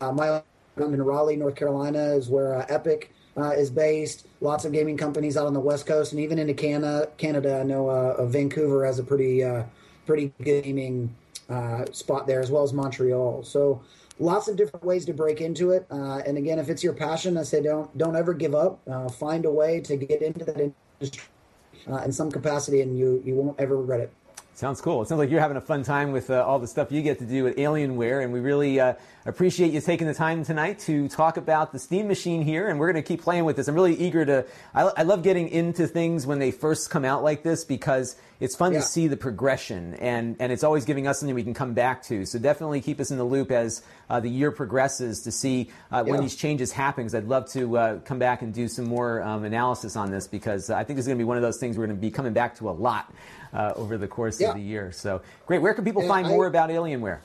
Uh, 0.00 0.12
my 0.12 0.28
own 0.28 0.94
in 0.94 1.02
Raleigh, 1.02 1.36
North 1.36 1.56
Carolina, 1.56 2.14
is 2.14 2.28
where 2.28 2.54
uh, 2.54 2.66
Epic 2.68 3.12
uh, 3.36 3.50
is 3.50 3.70
based. 3.70 4.26
Lots 4.40 4.64
of 4.64 4.72
gaming 4.72 4.96
companies 4.96 5.36
out 5.36 5.46
on 5.46 5.54
the 5.54 5.60
West 5.60 5.86
Coast 5.86 6.12
and 6.12 6.20
even 6.20 6.38
into 6.38 6.54
Canada. 6.54 7.08
Canada, 7.16 7.60
I 7.60 7.62
know 7.62 7.88
uh, 7.88 8.24
Vancouver 8.26 8.84
has 8.84 8.98
a 8.98 9.04
pretty 9.04 9.44
uh, 9.44 9.64
pretty 10.06 10.32
gaming 10.42 11.14
uh, 11.48 11.84
spot 11.92 12.26
there, 12.26 12.40
as 12.40 12.50
well 12.50 12.62
as 12.62 12.72
Montreal. 12.72 13.42
So 13.42 13.82
lots 14.18 14.48
of 14.48 14.56
different 14.56 14.84
ways 14.84 15.04
to 15.06 15.12
break 15.12 15.40
into 15.40 15.70
it. 15.70 15.86
Uh, 15.90 16.18
and 16.26 16.38
again, 16.38 16.58
if 16.58 16.68
it's 16.68 16.82
your 16.82 16.94
passion, 16.94 17.36
I 17.36 17.42
say 17.42 17.62
don't 17.62 17.96
don't 17.98 18.16
ever 18.16 18.34
give 18.34 18.54
up. 18.54 18.80
Find 19.14 19.44
a 19.44 19.50
way 19.50 19.80
to 19.80 19.96
get 19.96 20.22
into 20.22 20.44
that 20.44 20.72
industry 21.00 21.24
in 22.04 22.12
some 22.12 22.30
capacity, 22.30 22.80
and 22.80 22.98
you 22.98 23.22
you 23.24 23.34
won't 23.34 23.58
ever 23.60 23.76
regret 23.76 24.00
it. 24.00 24.12
Sounds 24.56 24.80
cool. 24.80 25.02
It 25.02 25.08
sounds 25.08 25.18
like 25.18 25.28
you're 25.28 25.38
having 25.38 25.58
a 25.58 25.60
fun 25.60 25.82
time 25.82 26.12
with 26.12 26.30
uh, 26.30 26.42
all 26.42 26.58
the 26.58 26.66
stuff 26.66 26.90
you 26.90 27.02
get 27.02 27.18
to 27.18 27.26
do 27.26 27.46
at 27.46 27.56
Alienware, 27.56 28.24
and 28.24 28.32
we 28.32 28.40
really 28.40 28.80
uh, 28.80 28.94
appreciate 29.26 29.70
you 29.70 29.82
taking 29.82 30.06
the 30.06 30.14
time 30.14 30.46
tonight 30.46 30.78
to 30.78 31.08
talk 31.08 31.36
about 31.36 31.72
the 31.72 31.78
Steam 31.78 32.08
Machine 32.08 32.40
here. 32.40 32.66
And 32.66 32.80
we're 32.80 32.90
going 32.90 33.04
to 33.04 33.06
keep 33.06 33.20
playing 33.20 33.44
with 33.44 33.56
this. 33.56 33.68
I'm 33.68 33.74
really 33.74 33.94
eager 33.96 34.24
to. 34.24 34.46
I, 34.74 34.84
I, 34.96 35.02
love 35.02 35.22
getting 35.22 35.50
into 35.50 35.86
things 35.86 36.26
when 36.26 36.38
they 36.38 36.52
first 36.52 36.88
come 36.88 37.04
out 37.04 37.22
like 37.22 37.42
this 37.42 37.66
because 37.66 38.16
it's 38.40 38.54
fun 38.54 38.72
yeah. 38.72 38.80
to 38.80 38.84
see 38.84 39.08
the 39.08 39.16
progression, 39.16 39.94
and 39.94 40.36
and 40.40 40.52
it's 40.52 40.64
always 40.64 40.84
giving 40.84 41.06
us 41.06 41.20
something 41.20 41.34
we 41.34 41.42
can 41.42 41.54
come 41.54 41.74
back 41.74 42.02
to. 42.04 42.26
So 42.26 42.38
definitely 42.38 42.80
keep 42.80 43.00
us 43.00 43.10
in 43.10 43.18
the 43.18 43.24
loop 43.24 43.50
as 43.50 43.82
uh, 44.10 44.20
the 44.20 44.28
year 44.28 44.50
progresses 44.50 45.22
to 45.22 45.32
see 45.32 45.70
uh, 45.90 46.04
when 46.04 46.20
these 46.20 46.36
changes 46.36 46.72
happen. 46.72 47.04
Because 47.04 47.14
I'd 47.14 47.28
love 47.28 47.50
to 47.52 47.78
uh, 47.78 47.98
come 48.00 48.18
back 48.18 48.42
and 48.42 48.52
do 48.52 48.68
some 48.68 48.86
more 48.86 49.22
um, 49.22 49.44
analysis 49.44 49.96
on 49.96 50.10
this 50.10 50.28
because 50.28 50.70
I 50.70 50.84
think 50.84 50.96
this 50.96 51.04
is 51.04 51.08
going 51.08 51.18
to 51.18 51.22
be 51.22 51.26
one 51.26 51.36
of 51.36 51.42
those 51.42 51.58
things 51.58 51.78
we're 51.78 51.86
going 51.86 51.96
to 51.96 52.00
be 52.00 52.10
coming 52.10 52.32
back 52.32 52.56
to 52.56 52.68
a 52.68 52.72
lot 52.72 53.12
uh, 53.52 53.72
over 53.76 53.96
the 53.98 54.08
course 54.08 54.40
yeah. 54.40 54.50
of 54.50 54.56
the 54.56 54.62
year. 54.62 54.92
So 54.92 55.22
great. 55.46 55.62
Where 55.62 55.74
can 55.74 55.84
people 55.84 56.02
and 56.02 56.08
find 56.08 56.26
I, 56.26 56.30
more 56.30 56.46
about 56.46 56.70
Alienware? 56.70 57.20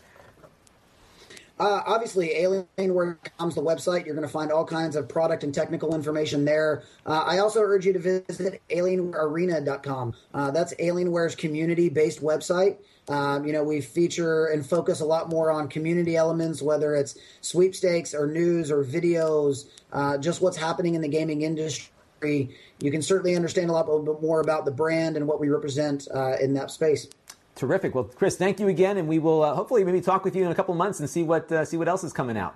Uh, 1.62 1.84
obviously, 1.86 2.30
Alienware.com 2.30 3.50
is 3.50 3.54
the 3.54 3.62
website. 3.62 4.04
You're 4.04 4.16
going 4.16 4.28
to 4.28 4.34
find 4.34 4.52
all 4.52 4.66
kinds 4.66 4.96
of 4.96 5.08
product 5.08 5.44
and 5.44 5.54
technical 5.54 5.94
information 5.94 6.44
there. 6.44 6.82
Uh, 7.06 7.24
I 7.24 7.38
also 7.38 7.60
urge 7.60 7.86
you 7.86 7.94
to 7.94 8.00
visit 8.00 8.60
AlienwareArena.com. 8.72 10.16
Uh, 10.34 10.50
that's 10.50 10.74
Alienware's 10.80 11.36
community-based 11.36 12.20
website. 12.24 12.78
Um, 13.10 13.46
you 13.46 13.54
know, 13.54 13.64
we 13.64 13.80
feature 13.80 14.48
and 14.48 14.66
focus 14.66 15.02
a 15.02 15.06
lot 15.06 15.30
more 15.30 15.52
on 15.52 15.68
community 15.68 16.16
elements, 16.16 16.64
whether 16.64 16.96
it's 16.96 17.16
sweepstakes 17.42 18.16
or 18.16 18.26
news 18.26 18.72
or 18.72 18.84
videos, 18.84 19.68
uh, 19.94 20.18
just 20.18 20.42
what's 20.42 20.58
happening 20.58 20.96
in 20.96 21.02
the 21.02 21.10
gaming 21.10 21.44
industry 21.44 21.92
you 22.24 22.92
can 22.92 23.02
certainly 23.02 23.36
understand 23.36 23.70
a 23.70 23.74
lot 23.74 23.88
more 24.22 24.42
about 24.42 24.66
the 24.66 24.72
brand 24.72 25.18
and 25.18 25.28
what 25.28 25.40
we 25.40 25.50
represent 25.50 26.08
uh, 26.14 26.36
in 26.40 26.54
that 26.54 26.72
space. 26.72 27.08
Terrific. 27.56 27.94
Well, 27.94 28.06
Chris, 28.06 28.38
thank 28.38 28.60
you 28.60 28.68
again, 28.68 28.98
and 28.98 29.08
we 29.08 29.20
will 29.20 29.44
uh, 29.44 29.54
hopefully 29.54 29.84
maybe 29.84 30.02
talk 30.02 30.24
with 30.24 30.36
you 30.36 30.46
in 30.46 30.52
a 30.52 30.56
couple 30.56 30.74
months 30.74 31.00
and 31.00 31.10
see 31.10 31.24
what 31.24 31.52
uh, 31.52 31.66
see 31.66 31.78
what 31.78 31.88
else 31.88 32.04
is 32.04 32.14
coming 32.14 32.38
out. 32.38 32.56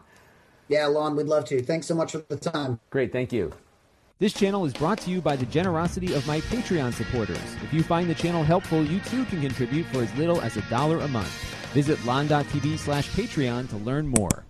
Yeah, 0.67 0.87
Lon, 0.87 1.15
we'd 1.15 1.27
love 1.27 1.45
to. 1.45 1.61
Thanks 1.61 1.85
so 1.85 1.93
much 1.93 2.13
for 2.13 2.19
the 2.27 2.37
time. 2.37 2.79
Great, 2.89 3.11
thank 3.11 3.31
you. 3.31 3.51
This 4.17 4.33
channel 4.33 4.63
is 4.65 4.73
brought 4.73 4.99
to 5.01 5.11
you 5.11 5.19
by 5.21 5.35
the 5.35 5.45
generosity 5.47 6.13
of 6.13 6.25
my 6.25 6.39
Patreon 6.39 6.93
supporters. 6.93 7.37
If 7.61 7.73
you 7.73 7.83
find 7.83 8.09
the 8.09 8.15
channel 8.15 8.43
helpful, 8.43 8.83
you 8.83 9.01
too 9.01 9.25
can 9.25 9.41
contribute 9.41 9.85
for 9.87 10.01
as 10.01 10.15
little 10.15 10.39
as 10.41 10.55
a 10.55 10.61
dollar 10.69 10.99
a 10.99 11.07
month. 11.09 11.31
Visit 11.73 12.03
lon.tv 12.05 12.79
slash 12.79 13.09
Patreon 13.09 13.69
to 13.69 13.75
learn 13.77 14.07
more. 14.07 14.45